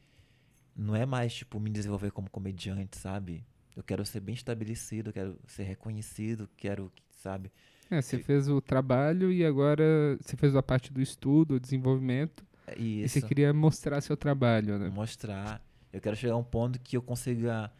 [0.76, 3.44] não é mais, tipo, me desenvolver como comediante, sabe?
[3.76, 7.50] Eu quero ser bem estabelecido, eu quero ser reconhecido, quero, sabe?
[7.90, 11.60] É, você E- fez o trabalho e agora você fez a parte do estudo, o
[11.60, 12.44] desenvolvimento.
[12.66, 13.20] É E Isso.
[13.20, 14.88] você queria mostrar seu trabalho, né?
[14.88, 15.60] mostrar.
[15.92, 17.70] Eu quero chegar a um ponto que eu consiga.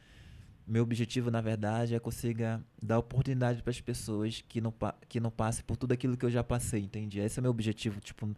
[0.66, 4.72] Meu objetivo, na verdade, é consiga dar oportunidade para as pessoas que não,
[5.08, 7.18] que não passem por tudo aquilo que eu já passei, entende?
[7.20, 8.34] Esse é meu objetivo, tipo,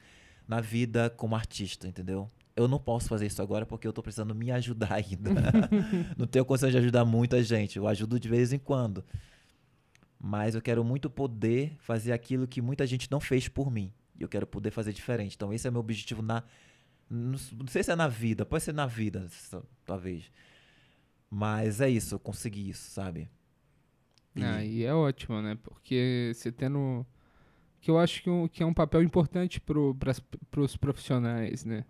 [0.49, 2.29] na vida como artista, entendeu?
[2.57, 5.31] Eu não posso fazer isso agora porque eu tô precisando me ajudar ainda.
[6.17, 7.77] não tenho condição de ajudar muita gente.
[7.77, 9.05] Eu ajudo de vez em quando.
[10.19, 13.93] Mas eu quero muito poder fazer aquilo que muita gente não fez por mim.
[14.19, 15.35] E eu quero poder fazer diferente.
[15.37, 16.43] Então, esse é meu objetivo na,
[17.11, 17.37] não,
[17.69, 19.29] sei se é na vida, pode ser na vida,
[19.85, 20.31] talvez.
[21.31, 23.29] Mas é isso, eu consegui isso, sabe?
[24.35, 25.57] E- Ah, e é ótimo, né?
[25.63, 27.05] Porque você tendo.
[27.81, 29.61] Que eu acho que, um- que é um papel importante
[29.99, 30.19] pras,
[30.51, 31.85] pros profissionais, né?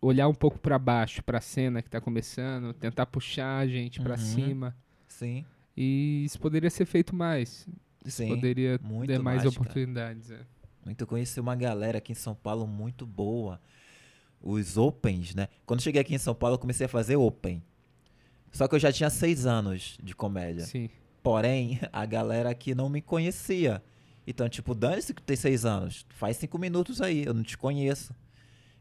[0.00, 4.12] Olhar um pouco pra baixo, pra cena que tá começando, tentar puxar a gente pra
[4.14, 4.18] Uhum.
[4.18, 4.76] cima.
[5.08, 5.44] Sim,
[5.76, 7.66] E isso poderia ser feito mais.
[8.04, 8.28] Sim.
[8.28, 10.30] poderia muito ter mais oportunidades.
[10.30, 10.40] é.
[10.84, 13.60] Muito conheci uma galera aqui em São Paulo muito boa.
[14.40, 15.48] Os Opens, né?
[15.66, 17.62] Quando cheguei aqui em São Paulo, eu comecei a fazer Open.
[18.52, 20.64] Só que eu já tinha seis anos de comédia.
[20.64, 20.88] Sim.
[21.22, 23.82] Porém, a galera aqui não me conhecia.
[24.26, 26.06] Então, tipo, dane-se que tem seis anos.
[26.10, 28.14] Faz cinco minutos aí, eu não te conheço.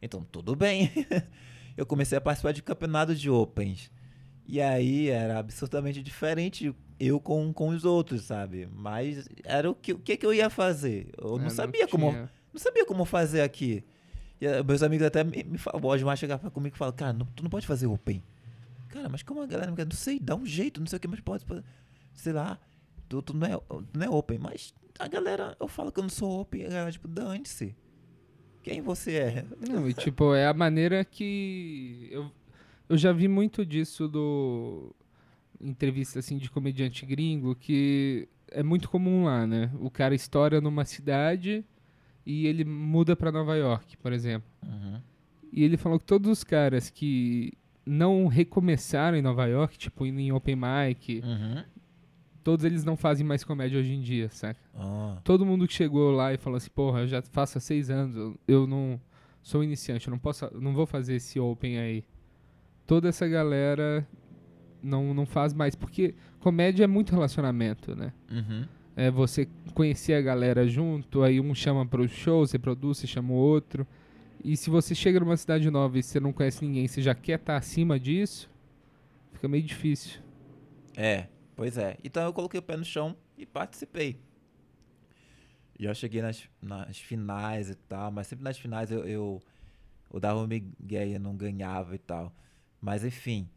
[0.02, 0.91] Então, tudo bem.
[1.76, 3.91] eu comecei a participar de campeonatos de Opens.
[4.45, 8.68] E aí era absurdamente diferente eu com, com os outros, sabe?
[8.74, 11.10] Mas era o que, o que, que eu ia fazer?
[11.18, 12.10] Eu não É, sabia como.
[12.12, 13.84] tinha- Não sabia como fazer aqui.
[14.41, 17.14] E eh, meus amigos até me, me falam, o Osmar chegava comigo e fala, cara,
[17.14, 18.24] não- tu não pode fazer open.
[18.89, 19.86] Cara, mas como a galera me quer?
[19.86, 21.64] Não sei, dá um jeito, não sei o que, mas pode, pode
[22.14, 22.58] sei lá,
[23.10, 24.39] tu, tu, não é, tu não é open.
[24.39, 27.76] Mas a galera, eu falo que eu não sou open, a galera, tipo, dane-se.
[28.68, 29.45] Quem você é?
[29.70, 32.09] Não, e tipo, é a maneira que.
[32.11, 32.30] Eu,
[32.89, 34.93] eu já vi muito disso do.
[35.59, 39.72] Entrevista assim de comediante gringo, que é muito comum lá, né?
[39.80, 41.63] O cara estoura numa cidade
[42.26, 44.49] e ele muda pra Nova York, por exemplo.
[44.63, 44.99] Uhum.
[45.51, 47.53] E ele falou que todos os caras que
[47.86, 51.63] não recomeçaram em Nova York, tipo indo em open mic, Uhum.
[52.48, 54.58] Todos eles não fazem mais comédia hoje em dia, saca?
[54.74, 57.89] Ah, Todo mundo que chegou lá e falou assim, porra, eu já faço há seis
[57.89, 58.98] anos, eu, eu não
[59.43, 62.06] sou iniciante, eu não posso, não vou fazer esse open aí.
[62.86, 64.08] Toda essa galera
[64.82, 68.14] não, não faz mais, porque comédia é muito relacionamento, né?
[68.32, 68.66] uhum.
[68.95, 73.34] É você conhecer a galera junto, aí um chama pro show, você produz, você chama
[73.34, 73.86] o outro.
[74.41, 77.39] E se você chega numa cidade nova e você não conhece ninguém, você já quer
[77.39, 78.50] estar acima disso,
[79.34, 80.22] fica meio difícil.
[80.95, 81.28] É,
[81.58, 81.97] pois é.
[82.03, 84.22] Então eu coloquei o pé no chão e participei.
[85.78, 89.43] E eu cheguei nas, nas finais e tal, mas sempre nas finais eu, eu,
[90.14, 90.47] eu dava
[91.20, 92.34] não ganhava e tal.
[92.80, 93.49] Mas enfim.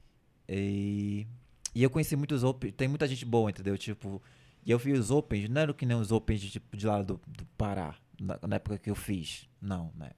[0.48, 1.26] E,
[1.74, 3.78] e eu conheci muitos Opens, tem muita gente boa, entendeu?
[3.78, 4.20] Tipo,
[4.64, 7.02] e eu vi os Opens, não era que nem os Opens de, tipo, de lá
[7.02, 9.48] do, do Pará, na, na época que eu fiz.
[9.60, 10.10] Não, né?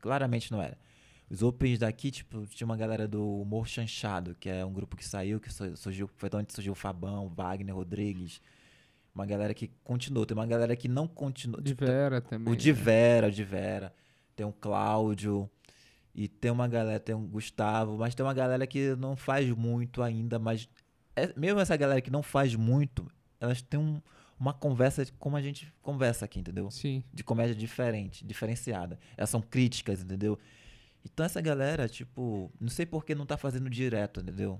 [0.00, 0.78] Claramente não era.
[1.30, 5.04] Os Opens daqui, tipo, tinha uma galera do Humor Chanchado, que é um grupo que
[5.06, 8.40] saiu, que su- surgiu, foi de onde surgiu o Fabão, Wagner Rodrigues.
[9.14, 10.24] Uma galera que continuou.
[10.24, 11.60] Tem uma galera que não continuou.
[11.60, 12.52] De tipo, Vera também.
[12.52, 13.92] o de Vera, o de Vera.
[14.34, 15.50] Tem um Cláudio.
[16.14, 17.96] E tem uma galera, tem um Gustavo.
[17.98, 20.38] Mas tem uma galera que não faz muito ainda.
[20.38, 20.68] Mas
[21.14, 23.06] é- mesmo essa galera que não faz muito,
[23.40, 24.00] elas têm um-
[24.40, 26.70] uma conversa como a gente conversa aqui, entendeu?
[26.70, 27.02] Sim.
[27.12, 28.98] de comédia diferente, diferenciada.
[29.16, 30.38] Elas são críticas, entendeu?
[31.12, 34.58] Então essa galera, tipo, não sei por que não tá fazendo direto, entendeu?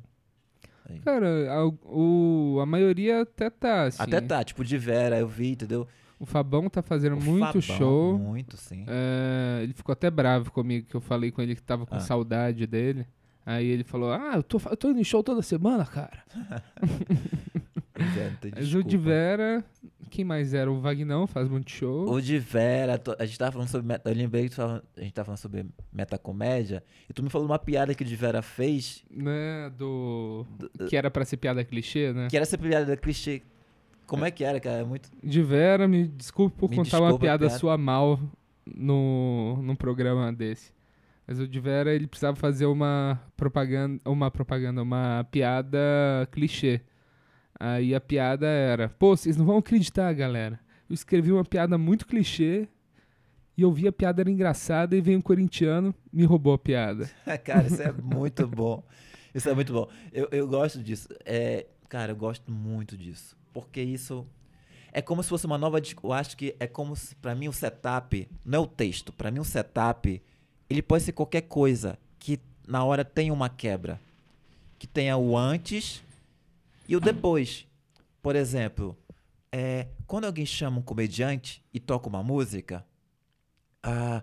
[0.88, 0.99] Aí.
[1.01, 4.03] Cara, a, o, a maioria até tá, assim.
[4.03, 5.86] Até tá, tipo, de Vera, eu vi, entendeu?
[6.18, 8.18] O Fabão tá fazendo O muito Fabão, show.
[8.18, 8.84] Muito, sim.
[8.88, 12.01] É, ele ficou até bravo comigo, que eu falei com ele que tava com Ah.
[12.01, 13.07] saudade dele.
[13.46, 16.22] Aí ele falou, ah, eu tô, eu tô indo em show toda semana, cara.
[17.94, 19.64] Pois é, Mas o de Vera,
[20.09, 20.70] quem mais era?
[20.70, 22.11] O Vagnão faz muito show.
[22.11, 23.86] O de Vera, a gente tava falando sobre.
[23.86, 26.82] meta- Eu lembrei que tava- a gente tava falando sobre metacomédia.
[27.09, 30.46] E tu me falou uma piada que o de Vera fez, Né, do...
[30.88, 32.28] Que era pra ser piada clichê, né?
[32.30, 33.42] que era essa piada da clichê.
[34.06, 34.78] Como é que era, cara?
[34.78, 35.11] É muito.
[35.22, 37.59] De Vera, me desculpe por Me contar uma piada, piada.
[37.59, 38.18] sua mal
[38.66, 40.72] no, num programa desse.
[41.26, 45.78] Mas o de Vera, ele precisava fazer uma propaganda, uma propaganda, uma piada
[46.32, 46.80] clichê.
[47.61, 50.61] Aí a piada era, pô, vocês não vão acreditar, galera.
[50.88, 52.68] Eu escrevi uma piada muito clichê
[53.56, 57.11] e eu vi a piada era engraçada e veio um corintiano me roubou a piada.
[57.42, 58.84] cara, isso é muito bom.
[59.34, 59.88] Isso é muito bom.
[60.12, 61.09] Eu, eu gosto disso.
[61.24, 63.36] É, cara, eu gosto muito disso.
[63.52, 64.24] Porque isso.
[64.92, 65.78] É como se fosse uma nova.
[65.78, 68.28] Eu acho que é como se, pra mim, o setup.
[68.44, 69.12] Não é o texto.
[69.12, 70.22] Pra mim, o setup.
[70.70, 74.00] Ele pode ser qualquer coisa que na hora tenha uma quebra.
[74.78, 76.02] Que tenha o antes
[76.89, 77.66] e o depois.
[78.22, 78.99] Por exemplo,
[79.53, 82.84] é, quando alguém chama um comediante e toca uma música,
[83.82, 84.22] a,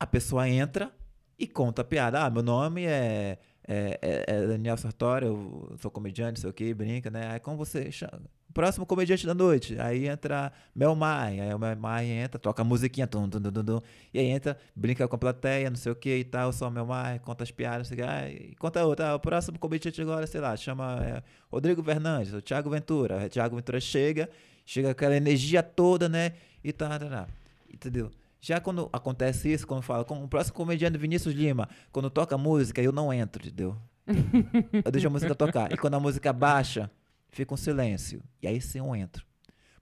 [0.00, 0.90] a pessoa entra
[1.38, 2.24] e conta a piada.
[2.24, 6.72] Ah, meu nome é, é, é- é Daniel Sartori, eu sou comediante, sei o que,
[6.74, 7.28] brinca, né?
[7.32, 8.22] Aí como você chama?
[8.56, 9.78] Próximo comediante da noite.
[9.78, 11.38] Aí entra Mel Mai.
[11.40, 13.80] Aí o Mel Mai entra, toca a musiquinha, tum, tum, tum, tum, tum,
[14.14, 16.70] e aí entra, brinca com a plateia, não sei o que e tal, só o
[16.70, 18.10] Mel Mai, conta as piadas, não sei o que.
[18.10, 19.10] Aí conta outra.
[19.10, 23.26] Ah, o próximo comediante agora, sei lá, chama é, Rodrigo Fernandes, o Thiago Ventura.
[23.26, 24.26] O Thiago Ventura chega,
[24.64, 26.32] chega aquela energia toda, né?
[26.64, 27.28] E tá, tá, tá.
[27.70, 28.10] Entendeu?
[28.40, 32.80] Já quando acontece isso, quando fala com o próximo comediante Vinícius Lima, quando toca música,
[32.80, 33.76] eu não entro, entendeu?
[34.82, 35.70] Eu deixo a música tocar.
[35.70, 36.90] E quando a música baixa,
[37.28, 38.22] fica um silêncio.
[38.42, 39.24] E aí sim eu entro.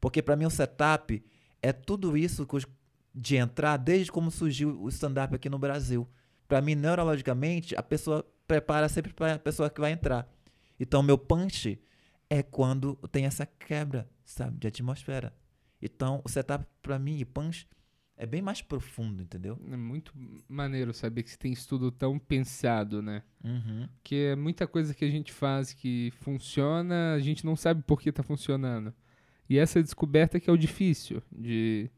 [0.00, 1.24] Porque pra mim o setup
[1.62, 2.46] é tudo isso
[3.14, 6.08] de entrar desde como surgiu o stand-up aqui no Brasil.
[6.46, 10.28] Pra mim, neurologicamente, a pessoa prepara sempre pra pessoa que vai entrar.
[10.78, 11.80] Então, meu punch
[12.28, 15.32] é quando tem essa quebra, sabe, de atmosfera.
[15.80, 17.66] Então, o setup pra mim e punch
[18.16, 19.58] é bem mais profundo, entendeu?
[19.70, 20.12] É muito
[20.48, 23.22] maneiro saber que você tem isso tudo tão pensado, né?
[23.42, 23.88] Uhum.
[24.02, 28.00] Que é muita coisa que a gente faz que funciona, a gente não sabe por
[28.00, 28.94] que tá funcionando.
[29.48, 31.90] E essa descoberta que é o difícil, de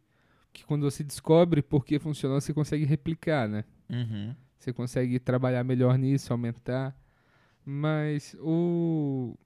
[0.52, 3.64] que quando você descobre por que funcionou, você consegue replicar, né?
[3.90, 4.34] Uhum.
[4.58, 6.96] Você consegue trabalhar melhor nisso, aumentar.
[7.64, 9.36] Mas o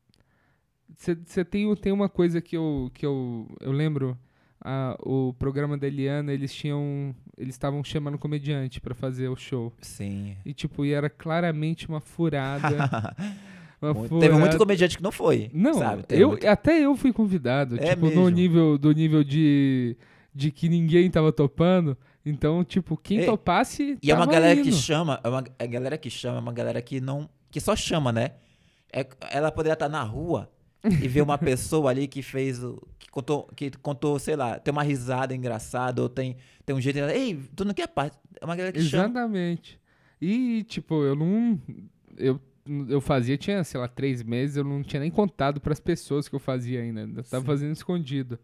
[0.96, 4.18] você tem, tem uma coisa que eu que eu, eu lembro,
[4.64, 9.72] a, o programa da Eliana, eles tinham eles estavam chamando comediante pra fazer o show.
[9.80, 10.36] Sim.
[10.44, 12.68] E tipo, e era claramente uma furada.
[13.80, 14.26] uma Muito- furada.
[14.28, 15.50] Teve muito comediante que não foi.
[15.54, 16.02] Não, sabe?
[16.02, 18.28] Teve eu, muito- até eu fui convidado, É tipo, no mesmo?
[18.28, 19.96] nível do nível de
[20.32, 21.96] de que ninguém tava topando.
[22.24, 24.76] Então, tipo, quem E- topasse E é uma galera que indo.
[24.76, 28.12] chama, é uma a galera que chama, é uma galera que não, que só chama,
[28.12, 28.32] né?
[28.92, 30.48] É, ela poderia estar na rua
[30.85, 34.72] e ver uma pessoa ali que fez o que contou, que contou, sei lá, tem
[34.72, 36.37] uma risada engraçada ou tem
[36.70, 38.16] tem um jeito, ei, tu não quer parte?
[38.41, 39.05] É uma galera que chama.
[39.05, 39.81] Exatamente.
[40.20, 41.61] E, tipo, eu não.
[42.16, 42.41] Eu,
[42.89, 46.35] eu fazia, tinha, sei lá, três meses, eu não tinha nem contado pras pessoas que
[46.35, 47.01] eu fazia ainda.
[47.01, 47.47] Eu tava Sim.
[47.47, 48.39] fazendo escondido.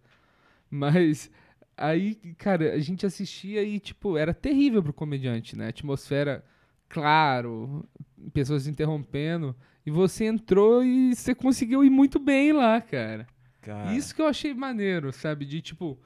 [0.68, 1.30] Mas.
[1.76, 5.68] Aí, cara, a gente assistia e, tipo, era terrível pro comediante, né?
[5.68, 6.43] Atmosfera,
[6.89, 7.87] claro,
[8.32, 9.55] pessoas interrompendo.
[9.87, 13.26] E você entrou e você conseguiu ir muito bem lá, cara.
[13.62, 15.45] Cara, Isso que eu achei maneiro, sabe?
[15.45, 15.97] De tipo,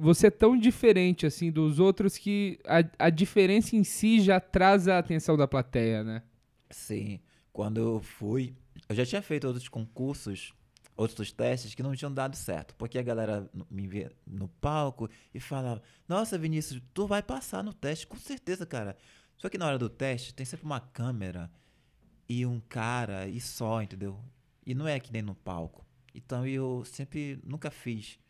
[0.00, 4.88] você é tão diferente assim dos outros que a, a diferença em si já traz
[4.88, 6.22] a atenção da plateia, né?
[6.70, 7.20] Sim.
[7.52, 8.54] Quando eu fui,
[8.88, 10.54] eu já tinha feito outros concursos,
[10.96, 12.74] outros testes que não tinham dado certo.
[12.76, 17.74] Porque a galera me via no palco e falava: Nossa, Vinícius, tu vai passar no
[17.74, 18.96] teste, com certeza, cara.
[19.36, 21.50] Só que na hora do teste tem sempre uma câmera
[22.30, 24.16] e um cara e só, entendeu?
[24.64, 25.84] E não é que nem no palco.
[26.14, 28.20] Então eu sempre nunca fiz,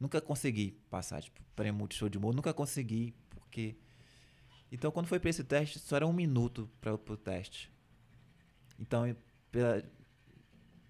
[0.00, 3.76] nunca consegui passar, tipo, prêmio Multishow de humor, nunca consegui, porque.
[4.72, 7.70] Então quando foi pra esse teste, só era um minuto para o teste.
[8.80, 9.16] Então,
[9.52, 9.80] pela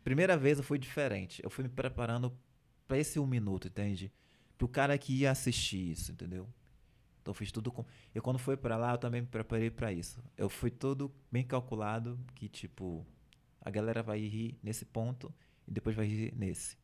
[0.03, 1.43] primeira vez eu fui diferente.
[1.45, 2.35] Eu fui me preparando
[2.89, 4.11] pra esse um minuto, entende?
[4.57, 6.49] Pro cara que ia assistir isso, entendeu?
[7.27, 7.85] Então eu fiz tudo com.
[8.15, 10.23] Eu quando fui pra lá, eu também me preparei pra isso.
[10.37, 13.05] Eu fui todo bem calculado que tipo
[13.61, 15.35] a galera vai rir nesse ponto
[15.67, 16.77] e depois vai rir nesse.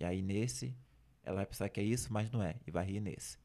[0.00, 0.74] E aí nesse
[1.22, 3.36] ela vai pensar que é isso, mas não é e vai rir nesse.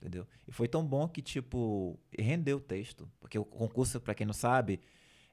[0.00, 0.26] Entendeu?
[0.48, 4.32] E foi tão bom que tipo rendeu o texto, porque o concurso, pra quem não
[4.32, 4.80] sabe,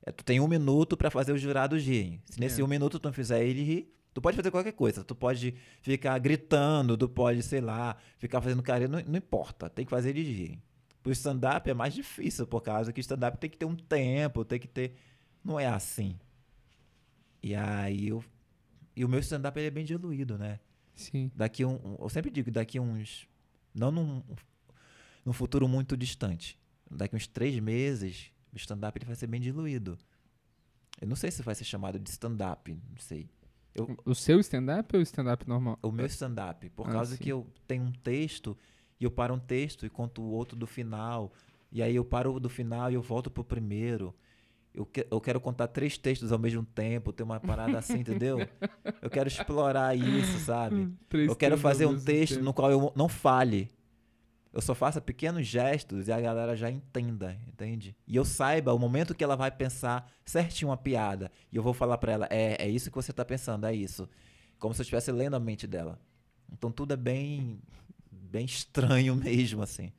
[0.05, 2.21] é, tu tem um minuto pra fazer os jurados rirem.
[2.25, 2.63] Se nesse É.
[2.65, 5.03] um minuto tu não fizer ele rir, tu pode fazer qualquer coisa.
[5.03, 9.69] Tu pode ficar gritando, tu pode, sei lá, ficar fazendo careta, não, não importa.
[9.69, 10.61] Tem que fazer eles rirem.
[11.03, 14.59] Pro stand-up é mais difícil, por causa que stand-up tem que ter um tempo, tem
[14.59, 14.95] que ter.
[15.43, 16.15] Não é assim.
[17.41, 18.23] E aí eu
[18.95, 20.59] E o meu stand-up é bem diluído, né?
[20.93, 21.31] Sim.
[21.35, 23.27] Daqui um, um- eu sempre digo, daqui uns.
[23.73, 24.21] Não num,
[25.25, 26.59] num futuro muito distante.
[26.89, 29.97] Daqui uns três meses, o stand-up ele vai ser bem diluído.
[31.01, 33.29] Eu não sei se vai ser chamado de stand-up, não sei.
[34.05, 35.79] O seu stand-up ou o stand-up normal?
[35.81, 37.23] O meu stand-up, por Ah, causa sim.
[37.23, 38.57] que eu tenho um texto
[38.99, 41.31] e eu paro um texto e conto o outro do final.
[41.71, 44.13] E aí eu paro do final e eu volto pro primeiro.
[44.73, 48.39] Eu, que- eu quero contar três textos ao mesmo tempo, ter uma parada assim, entendeu?
[49.01, 50.89] Eu quero explorar isso, sabe?
[51.09, 52.45] Três Eu quero fazer um texto tempo.
[52.45, 53.71] no qual eu não fale.
[54.53, 57.95] Eu só faça pequenos gestos e a galera já entenda, entende?
[58.05, 61.31] E eu saiba o momento que ela vai pensar certinho uma piada.
[61.51, 64.09] E eu vou falar pra ela, é, é isso que você tá pensando, é isso.
[64.59, 65.97] Como se eu estivesse lendo a mente dela.
[66.51, 67.61] Então tudo é bem,
[68.11, 69.91] bem estranho mesmo, assim.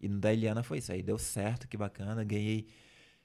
[0.00, 0.92] E no da Eliana foi isso.
[0.92, 2.22] Aí deu certo, que bacana.
[2.22, 2.68] Ganhei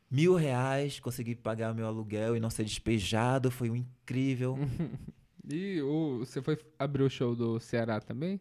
[0.09, 3.51] mil reais, consegui pagar meu aluguel e não ser despejado.
[3.51, 4.57] Foi um incrível.
[5.51, 8.39] E o, você foi abrir o show do Ceará também?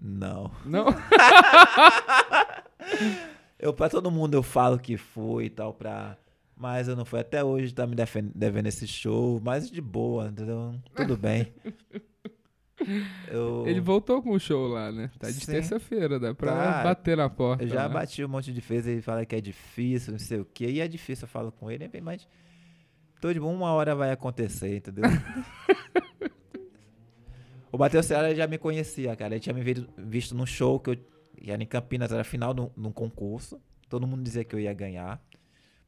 [0.00, 0.50] Não.
[0.64, 0.86] Não?
[3.58, 6.16] Eu, pra todo mundo eu falo que fui e tal, pra.
[6.56, 7.18] Mas eu não fui.
[7.20, 7.96] Até hoje tá me
[8.34, 10.74] devendo esse show, mas de boa, entendeu?
[10.94, 11.52] Tudo bem.
[13.26, 15.10] Eu, Ele voltou com o show lá, né?
[15.18, 16.84] Tá de terça-feira, dá pra Tá.
[16.84, 17.64] bater na porta.
[17.64, 17.88] eu já lá.
[17.88, 20.66] bati um monte de vezes, ele fala que é difícil, não sei o quê.
[20.70, 22.26] E é difícil, eu falo com ele, mas.
[23.20, 25.02] Tô de boa, uma hora vai acontecer, entendeu?
[27.72, 29.34] o Bateu Ceará já me conhecia, cara.
[29.34, 29.62] Ele tinha me
[29.96, 30.96] visto, num show que eu.
[31.46, 33.60] Era em Campinas, era final de um- concurso.
[33.88, 35.22] Todo mundo dizia que eu ia ganhar.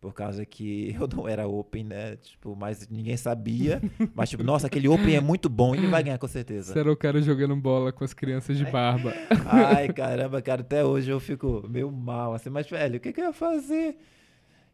[0.00, 2.16] Por causa que eu não era open, né?
[2.16, 3.82] Tipo, mas ninguém sabia.
[4.14, 6.72] Mas, tipo, nossa, aquele open é muito bom, ele vai ganhar com certeza.
[6.72, 9.12] Você era o cara jogando bola com as crianças de barba.
[9.44, 13.20] Ai, caramba, cara, até hoje eu fico meio mal, assim, mas, velho, o que, que
[13.20, 13.98] eu ia fazer?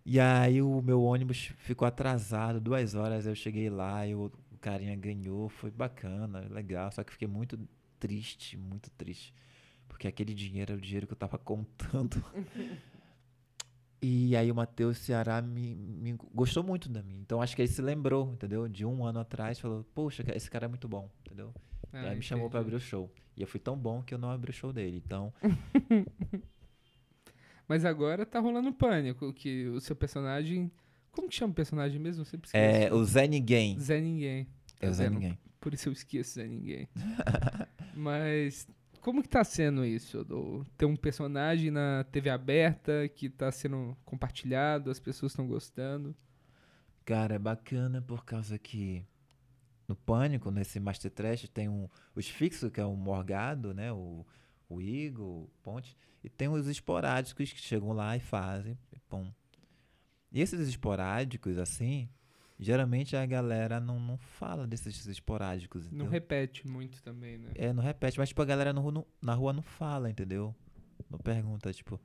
[0.04, 4.30] E aí o meu ônibus ficou atrasado, duas horas eu cheguei lá e o
[4.70, 7.56] carinha ganhou, foi bacana, legal, só que eu fiquei muito
[8.00, 9.32] triste, muito triste.
[9.88, 12.22] Porque aquele dinheiro era o dinheiro que eu tava contando.
[14.02, 17.18] E aí o Matheus Ceará me, me gostou muito da mim.
[17.22, 18.68] Então acho que ele se lembrou, entendeu?
[18.68, 21.52] De um ano atrás, falou, poxa, esse cara é muito bom, entendeu?
[21.92, 22.74] E Ah, aí me chamou pra entendi.
[22.74, 23.10] abrir o show.
[23.36, 25.02] E eu fui tão bom que eu não abri o show dele.
[25.04, 25.32] Então,
[27.66, 30.70] Mas agora tá rolando pânico, que o seu personagem.
[31.10, 32.24] Como que chama o personagem mesmo?
[32.24, 32.94] Sempre é esqueço.
[32.94, 33.80] o Zé Ninguém.
[33.80, 34.46] Zé Ninguém.
[34.84, 35.14] Zé vendo?
[35.14, 35.38] Ninguém.
[35.60, 36.88] Por isso eu esqueço Zé Ninguém.
[37.94, 38.68] Mas
[39.00, 40.24] como que tá sendo isso?
[40.24, 46.14] Do, ter um personagem na TV aberta que tá sendo compartilhado, as pessoas estão gostando.
[47.04, 49.06] Cara, é bacana por causa que
[49.86, 53.92] no Pânico, nesse Master Trash, tem um, os fixos, que é o Morgado, né?
[53.92, 54.26] O,
[54.68, 55.96] o Igor, o Ponte.
[56.24, 58.76] E tem os esporádicos que chegam lá e fazem.
[58.92, 59.32] E, pum.
[60.32, 62.08] e esses esporádicos, assim,
[62.58, 65.84] geralmente a galera não, não fala desses esporádicos.
[65.84, 66.10] Não entendeu?
[66.10, 67.50] repete muito também, né?
[67.54, 70.54] É, não repete, mas tipo, a galera no, no- na rua não fala, entendeu?
[71.10, 72.00] Não pergunta, tipo.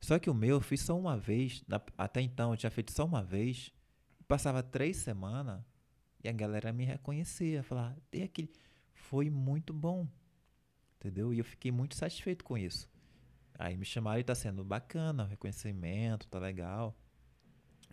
[0.00, 2.92] Só que o meu eu fiz só uma vez, na- até então eu tinha feito
[2.92, 3.72] só uma vez,
[4.28, 5.62] passava três semanas
[6.22, 8.50] e a galera me reconhecia, falava, tem aquele.
[8.94, 10.06] Foi muito bom,
[10.96, 11.32] entendeu?
[11.32, 12.88] E eu fiquei muito satisfeito com isso.
[13.58, 16.94] Aí me chamaram e tá sendo bacana, o reconhecimento, tá legal.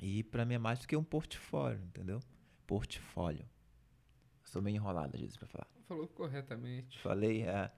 [0.01, 2.19] E pra mim é mais do que um portfólio, entendeu?
[2.67, 3.45] Portfólio.
[4.43, 5.67] Sou meio enrolado às vezes pra falar.
[5.87, 6.99] Falou corretamente.
[6.99, 7.71] Falei, é.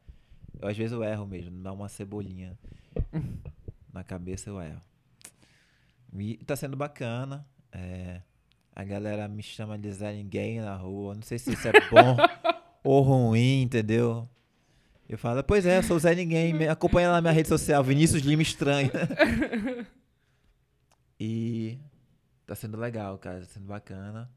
[0.60, 2.58] Eu, às vezes eu erro mesmo, dá uma cebolinha
[3.94, 4.82] na cabeça eu erro.
[6.18, 7.46] E tá sendo bacana.
[7.72, 8.22] é,
[8.76, 11.16] a galera me chama de Zé Ninguém na rua.
[11.16, 12.18] Não sei se isso é bom
[12.84, 14.28] ou ruim, entendeu?
[15.08, 16.54] Eu falo, pois é, eu sou o Zé Ninguém.
[16.54, 18.92] Me acompanha lá na minha rede social, Vinícius Lima Estranho.
[21.18, 21.78] e
[22.46, 23.40] tá sendo legal, cara.
[23.42, 24.30] Tá sendo bacana.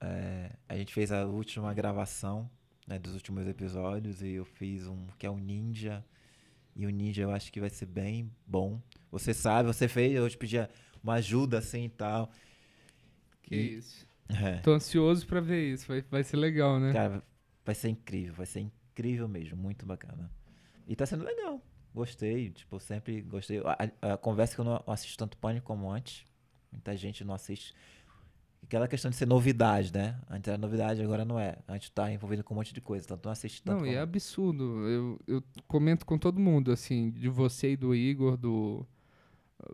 [0.00, 2.50] É, a gente fez a última gravação
[2.86, 6.04] né, dos últimos episódios e eu fiz um que é um ninja.
[6.74, 8.80] E o ninja eu acho que vai ser bem bom.
[9.10, 10.68] Você sabe, você fez, eu te pedia
[11.02, 12.30] uma ajuda assim e tal.
[13.42, 14.06] Que E- isso.
[14.28, 14.58] É.
[14.58, 15.86] Tô ansioso pra ver isso.
[15.86, 16.92] Vai, vai ser legal, né?
[16.92, 17.22] Cara,
[17.64, 20.30] vai ser incrível, vai ser incrível mesmo, muito bacana.
[20.88, 21.60] E tá sendo legal.
[21.94, 23.58] Gostei, tipo, sempre gostei.
[23.58, 26.24] A, a- a conversa que eu não assisto tanto pânico como antes.
[26.72, 27.74] Muita gente não assiste.
[28.62, 30.18] Aquela questão de ser novidade, né?
[30.30, 31.58] Antes era novidade, agora não é.
[31.68, 33.98] Antes tá envolvido com um monte de coisa, tanto não assiste tanto Não, e como...
[33.98, 34.64] é absurdo.
[34.88, 38.86] Eu, eu comento com todo mundo, assim, de você e do Igor, do.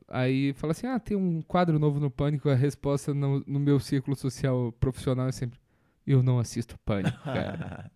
[0.09, 2.49] Aí fala assim: ah, tem um quadro novo no Pânico.
[2.49, 5.61] A resposta no, no meu círculo social profissional é sempre:
[6.07, 7.91] eu não assisto Pânico, cara.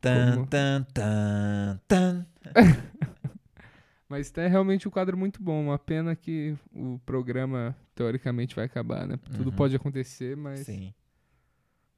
[0.00, 2.26] tan, tan, tan, tan.
[4.08, 5.64] Mas é realmente um quadro muito bom.
[5.64, 9.18] Uma pena que o programa, teoricamente, vai acabar, né?
[9.36, 9.56] Tudo Uhum.
[9.56, 10.92] pode acontecer, mas Sim.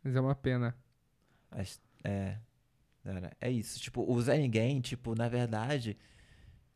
[0.03, 0.77] Mas é uma pena.
[1.51, 2.37] Mas, é,
[3.03, 3.81] cara, é isso.
[3.81, 5.97] Tipo, o Zé Ninguém, tipo, na verdade,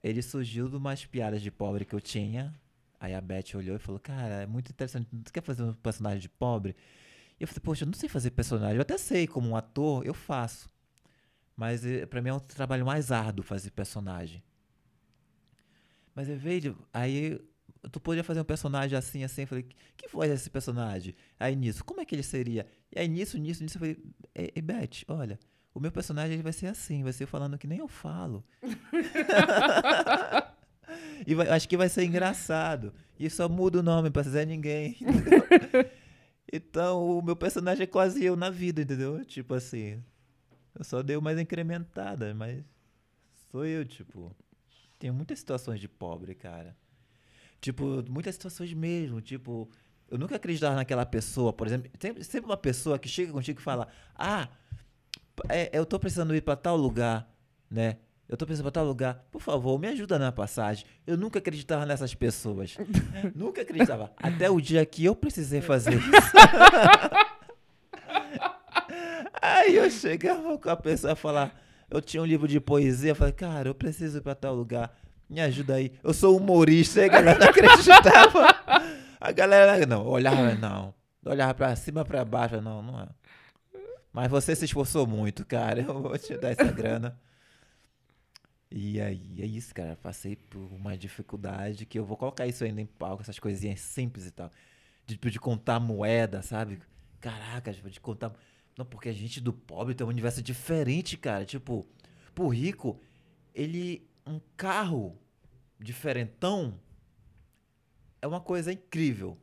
[0.03, 2.53] ele surgiu de umas piadas de pobre que eu tinha.
[2.99, 5.09] Aí a Beth olhou e falou, cara, é muito interessante.
[5.25, 6.75] Tu quer fazer um personagem de pobre?
[7.39, 8.77] E eu falei, poxa, eu não sei fazer personagem.
[8.77, 10.69] Eu até sei, como um ator, eu faço.
[11.57, 14.43] Mas eh, pra mim é um trabalho mais árduo fazer personagem.
[16.21, 17.41] Mas eu vejo, aí
[17.91, 19.41] tu podia fazer um personagem assim, assim.
[19.41, 19.65] Eu falei,
[19.97, 21.15] que voz é esse personagem?
[21.39, 22.67] Aí nisso, como é que ele seria?
[22.95, 23.97] E aí nisso, nisso, nisso, eu falei,
[24.35, 25.39] ei, ei, Beth, olha,
[25.75, 28.45] o meu personagem ele vai ser assim, vai ser falando que nem eu falo.
[31.27, 32.93] e vai- acho que vai ser engraçado.
[33.19, 34.97] E só muda o nome pra Zé Ninguém.
[35.01, 35.91] entendeu?
[36.53, 39.25] então, o meu personagem é quase eu na vida, entendeu?
[39.25, 40.05] Tipo assim,
[40.79, 42.63] eu só dei uma incrementada, mas
[43.51, 44.37] sou eu, tipo.
[45.01, 46.77] Tem muitas situações de pobre, cara.
[47.59, 49.23] Tipo, muitas situações mesmo.
[49.23, 49.67] Tipo,
[50.11, 51.91] eu nunca acreditava naquela pessoa, por exemplo.
[51.99, 54.47] Sempre, sempre uma pessoa que chega contigo e fala: Ah,
[55.49, 57.27] é, eu tô precisando ir pra tal lugar,
[57.71, 57.97] né?
[58.29, 59.27] Eu tô precisando ir pra tal lugar.
[59.33, 60.85] Por favor, me ajuda na passagem.
[61.07, 62.77] Eu nunca acreditava nessas pessoas.
[63.35, 64.13] nunca acreditava.
[64.19, 66.11] Até o dia que eu precisei fazer isso.
[69.41, 71.70] Aí eu chegava com a pessoa a falar.
[71.91, 74.97] Eu tinha um livro de poesia, eu falei, cara, eu preciso ir pra tal lugar.
[75.29, 75.93] Me ajuda aí.
[76.03, 78.91] Eu sou humorista, aí a galera não acreditava.
[79.21, 80.95] A galera não, olhava, não.
[81.25, 83.09] Olhava pra cima, pra baixo, não, não é.
[84.13, 85.81] Mas você se esforçou muito, cara.
[85.87, 87.19] Eu vou te dar essa grana.
[88.71, 89.97] E aí, é isso, cara.
[89.97, 94.27] Passei por uma dificuldade que eu vou colocar isso ainda em palco, essas coisinhas simples
[94.27, 94.49] e tal.
[95.07, 96.81] De, tipo, de contar moeda, sabe?
[97.21, 98.33] Caraca, tipo, de contar.
[98.81, 101.45] Não, porque a gente do pobre tem um universo diferente, cara.
[101.45, 101.87] Tipo,
[102.35, 102.99] pro rico,
[103.55, 104.09] ele.
[104.27, 105.19] Um carro
[105.79, 106.81] diferentão
[108.23, 109.37] é uma coisa incrível.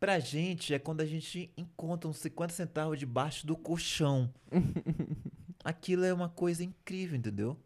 [0.00, 4.34] Pra gente é quando a gente encontra uns 50 centavos debaixo do colchão.
[5.62, 7.56] Aquilo é uma coisa incrível, entendeu?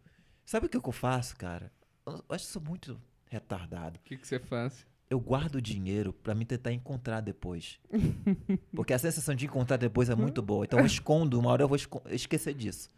[0.45, 1.73] Sabe o que eu faço, cara?
[2.05, 3.99] Eu acho que sou muito retardado.
[3.99, 4.87] O que, que você faz?
[5.13, 7.79] Eu guardo o dinheiro pra me tentar encontrar depois.
[8.75, 10.65] Porque a sensação de encontrar depois é muito boa.
[10.65, 11.77] Então eu escondo, uma hora eu vou
[12.11, 12.89] esquecer disso.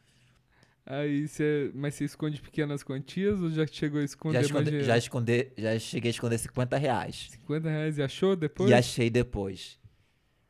[0.86, 1.72] Aí você.
[1.74, 4.86] Mas você esconde pequenas quantias ou já chegou a esconder Já, mais esconde, dinheiro?
[4.86, 7.30] já, esconder, já cheguei a esconder 50 reais.
[7.32, 8.70] 50 reais e achou depois?
[8.70, 9.76] E achei depois.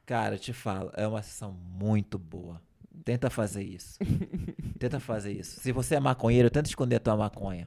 [0.05, 2.61] Cara, eu te falo, é uma sessão muito boa.
[3.07, 3.99] Tenta fazer isso.
[4.79, 5.61] tenta fazer isso.
[5.61, 7.67] Se você é maconheiro, tenta esconder a tua maconha.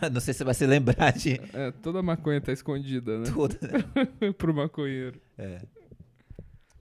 [0.12, 3.24] Não sei se você vai se lembrar de É, toda maconha tá escondida, né?
[3.30, 4.32] né?
[4.38, 5.20] Pro maconheiro.
[5.38, 5.60] É.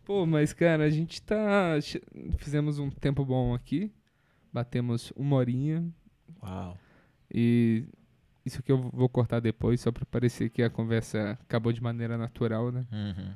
[0.05, 1.76] Pô, mas cara, a gente tá.
[2.38, 3.91] Fizemos um tempo bom aqui.
[4.51, 5.86] Batemos uma horinha.
[6.41, 6.78] Uau.
[7.34, 7.86] E
[8.45, 12.18] isso que eu vou cortar depois, só pra parecer que a conversa acabou de maneira
[12.18, 12.86] natural, né?
[12.91, 13.34] Uhum.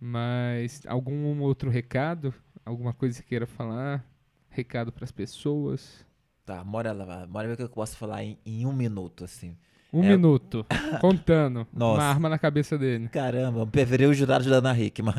[0.00, 2.34] Mas algum outro recado?
[2.64, 4.04] Alguma coisa que queira falar?
[4.50, 6.04] Recado pras pessoas?
[6.48, 7.26] Tá, bora lá.
[7.26, 9.54] Bora ver o que eu posso falar em, em um minuto, assim.
[9.92, 10.08] Um É.
[10.08, 10.64] minuto.
[10.98, 11.66] Contando.
[11.70, 12.00] Nossa.
[12.00, 13.06] Uma arma na cabeça dele.
[13.10, 15.12] Caramba, preferei os jurados da Ana Hickman.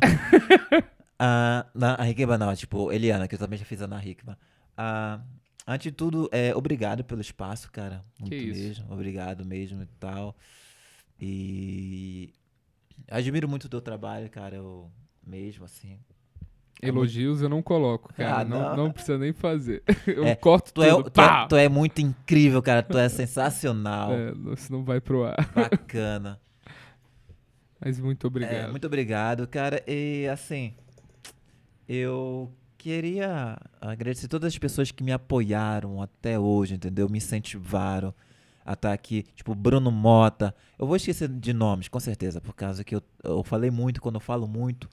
[1.19, 4.36] ah, na, a Hickman não, tipo, Eliana, que eu também já fiz a Ana Hickman.
[4.75, 5.19] Ah,
[5.67, 8.03] antes de tudo, é, obrigado pelo espaço, cara.
[8.19, 8.59] Muito isso.
[8.59, 8.86] mesmo.
[8.91, 10.36] Obrigado mesmo e tal.
[11.21, 12.34] E
[13.07, 14.89] admiro muito o teu trabalho, cara, eu
[15.23, 15.99] mesmo, assim.
[16.82, 18.38] Elogios eu não coloco, cara.
[18.39, 18.75] Ah, não, não.
[18.77, 19.84] não precisa nem fazer.
[20.07, 21.09] Eu É, corto Tu é, tudo.
[21.09, 22.82] tu, é, tu é muito incrível, cara.
[22.82, 24.11] Tu é sensacional.
[24.13, 25.36] É, isso não vai pro ar.
[25.53, 26.39] Bacana.
[27.84, 28.53] Mas muito obrigado.
[28.53, 29.84] É, muito obrigado, cara.
[29.88, 30.73] E assim,
[31.88, 37.09] eu queria agradecer todas as pessoas que me apoiaram até hoje, entendeu?
[37.09, 38.13] Me incentivaram
[38.65, 39.23] a estar aqui.
[39.36, 40.53] Tipo, Bruno Mota.
[40.77, 44.15] Eu vou esquecer de nomes, com certeza, por causa que eu, eu falei muito, quando
[44.15, 44.89] eu falo muito,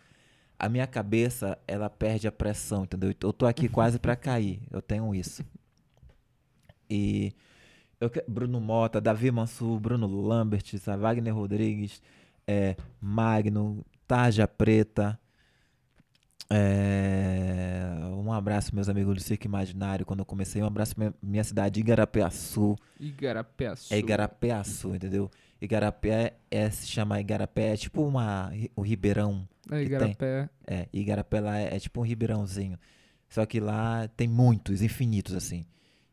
[0.59, 3.15] a minha cabeça, ela perde a pressão, entendeu?
[3.21, 4.61] Eu tô aqui quase pra cair.
[4.71, 5.45] Eu tenho isso.
[6.89, 7.33] E
[8.01, 10.65] eu, Bruno Mota, Davi Mansur, Bruno Lambert?
[10.99, 12.01] Wagner Rodrigues,
[12.47, 15.19] é, Magno, Tarja Preta.
[16.51, 20.63] é, um abraço, meus amigos do Circo Imaginário, quando eu comecei.
[20.63, 22.77] Um abraço minha, minha cidade, Igarapé-Açu.
[22.99, 23.93] Igarapé-Açu.
[23.95, 25.31] É Igarapé-Açu, entendeu?
[25.61, 29.49] Igarapé é, se chama Igarapé, é tipo uma, o Ribeirão.
[29.71, 30.49] É, Igarapé.
[30.67, 32.79] É, Igarapé lá é, é tipo um ribeirãozinho.
[33.29, 35.65] Só que lá tem muitos, infinitos, assim.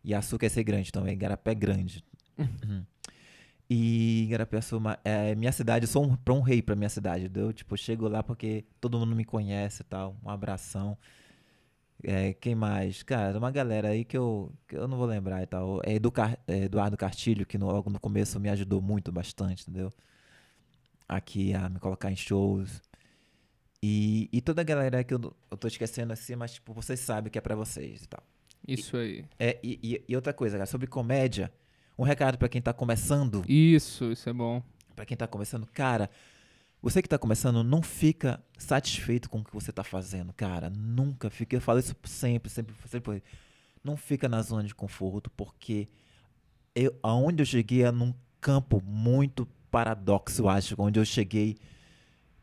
[0.03, 2.03] E Açu quer ser grande, então é Igarapé é grande.
[2.37, 2.83] Uhum.
[3.69, 7.25] E Igarapé-Açu ma- é minha cidade, eu sou um, pra um rei pra minha cidade,
[7.25, 7.53] entendeu?
[7.53, 10.15] Tipo, chego lá porque todo mundo me conhece e tal.
[10.23, 10.97] Um abração.
[12.03, 13.01] É, quem mais?
[13.03, 15.79] Cara, uma galera aí que eu, que eu não vou lembrar e tal.
[15.85, 19.63] É, Edu Car- é, Eduardo Castilho, que no- logo no começo me ajudou muito, bastante,
[19.63, 19.91] entendeu?
[21.07, 22.81] Aqui a me colocar em shows.
[23.85, 27.29] E, e toda a galera que eu, eu tô esquecendo assim, mas tipo, vocês sabem
[27.29, 28.23] que é pra vocês e tal.
[28.65, 29.25] Isso aí.
[29.37, 31.51] É, e, e- e outra coisa, cara, sobre comédia,
[31.99, 34.63] um recado pra quem tá começando, Isso, isso é bom.
[34.95, 36.09] pra quem tá começando, cara,
[36.81, 40.69] você que tá começando, não fica satisfeito com o que você tá fazendo, cara.
[40.69, 41.55] Nunca fica.
[41.55, 43.23] Eu falo isso sempre, sempre, sempre.
[43.83, 45.87] Não fica na zona de conforto, porque
[46.75, 51.57] eu, aonde eu cheguei é num campo muito paradoxo, eu acho, onde eu cheguei.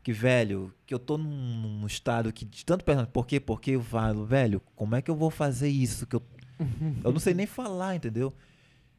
[0.03, 3.39] Que, velho, que eu tô num, num estado que de tanto pensando, por quê?
[3.39, 6.07] Porque eu falo, velho, como é que eu vou fazer isso?
[6.07, 6.23] Que eu,
[7.03, 8.33] eu não sei nem falar, entendeu?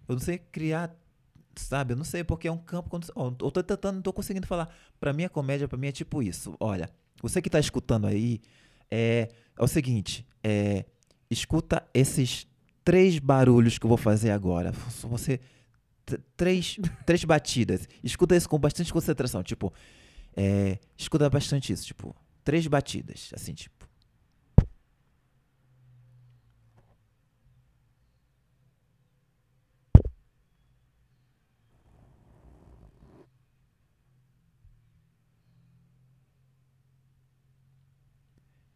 [0.08, 0.94] Eu não sei criar,
[1.56, 1.92] sabe?
[1.92, 2.88] Eu não sei, porque é um campo.
[2.88, 4.72] Quando, ó, eu tô tentando, não tô conseguindo falar.
[5.00, 6.54] Pra mim, a comédia, pra mim, é tipo isso.
[6.60, 6.88] Olha,
[7.20, 8.40] você que tá escutando aí,
[8.90, 9.28] é,
[9.58, 10.84] é o seguinte: é,
[11.30, 12.46] escuta esses
[12.84, 14.72] três barulhos que eu vou fazer agora.
[15.02, 15.40] Você.
[16.36, 17.88] Três, três batidas.
[18.02, 19.42] Escuta isso com bastante concentração.
[19.42, 19.72] Tipo,
[20.36, 21.86] é, escuta bastante isso.
[21.86, 22.14] Tipo,
[22.44, 23.30] três batidas.
[23.34, 23.82] Assim, tipo.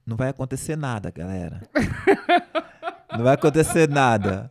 [0.04, 1.62] Não vai acontecer nada, galera.
[3.12, 4.50] Não vai acontecer nada.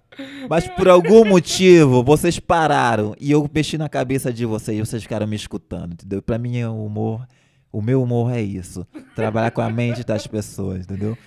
[0.50, 5.04] Mas por algum motivo, vocês pararam e eu mexi na cabeça de vocês e vocês
[5.04, 6.22] ficaram me escutando, entendeu?
[6.22, 7.28] Pra mim, o humor,
[7.72, 8.88] o meu humor é isso.
[9.16, 11.18] Trabalhar com a mente das pessoas, entendeu?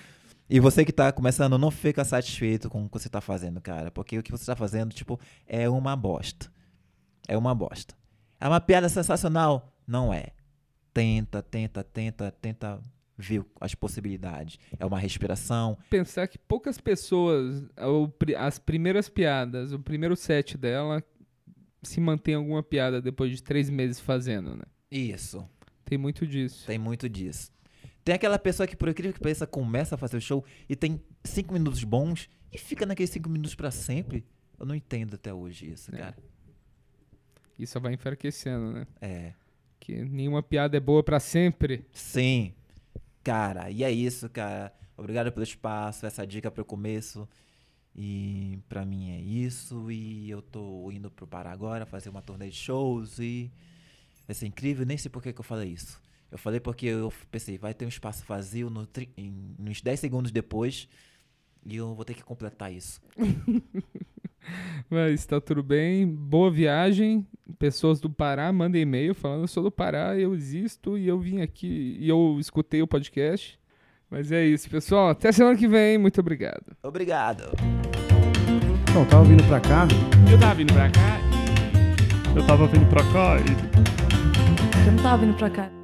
[0.49, 3.91] E você que tá começando, não fica satisfeito com o que você tá fazendo, cara.
[3.91, 6.51] Porque o que você tá fazendo, tipo, é uma bosta.
[7.27, 7.93] É uma bosta.
[8.39, 9.71] É uma piada sensacional?
[9.85, 10.27] Não é.
[10.91, 12.79] Tenta, tenta, tenta, tenta
[13.21, 14.57] ver as possibilidades.
[14.79, 15.77] É uma respiração.
[15.89, 17.63] Pensar que poucas pessoas,
[18.37, 21.03] as primeiras piadas, o primeiro set dela,
[21.83, 24.63] se mantém alguma piada depois de três meses fazendo, né?
[24.89, 25.45] Isso.
[25.83, 26.65] Tem muito disso.
[26.65, 27.51] Tem muito disso.
[28.05, 31.01] Tem aquela pessoa que, por incrível que pareça, começa a fazer o show e tem
[31.23, 34.25] cinco minutos bons e fica naqueles cinco minutos pra sempre.
[34.57, 35.97] Eu não entendo até hoje isso, É.
[35.97, 36.17] cara.
[37.57, 38.87] Isso vai enfraquecendo, né?
[39.01, 39.33] É.
[39.79, 41.85] Que nenhuma piada é boa pra sempre.
[41.91, 42.53] Sim.
[43.29, 44.73] Cara, e é isso, cara.
[44.97, 47.29] Obrigado pelo espaço, essa dica pro começo.
[47.95, 49.91] E pra mim é isso.
[49.91, 53.51] E eu tô indo pro Pará agora fazer uma turnê de shows e
[54.27, 54.83] vai ser incrível.
[54.85, 56.01] Nem sei por que, que eu falei isso.
[56.31, 59.11] Eu falei porque eu pensei, vai ter um espaço vazio no tri-
[59.59, 60.87] uns 10 segundos depois
[61.65, 62.99] e eu vou ter que completar isso.
[64.89, 66.07] Mas tá tudo bem.
[66.07, 67.25] Boa viagem.
[67.57, 71.41] Pessoas do Pará, mandem e-mail falando eu sou do Pará, eu existo e eu vim
[71.41, 73.59] aqui e eu escutei o podcast.
[74.09, 75.09] Mas é isso, pessoal.
[75.09, 75.97] Até semana que vem.
[75.97, 76.75] Muito obrigado.
[76.83, 77.51] Obrigado.
[78.89, 79.87] Então, tava vindo pra cá,
[80.31, 81.19] Eu tava vindo pra cá
[82.35, 82.37] e.
[82.37, 84.87] Eu tava vindo pra cá e.
[84.87, 85.78] Eu não tava vindo pra cá.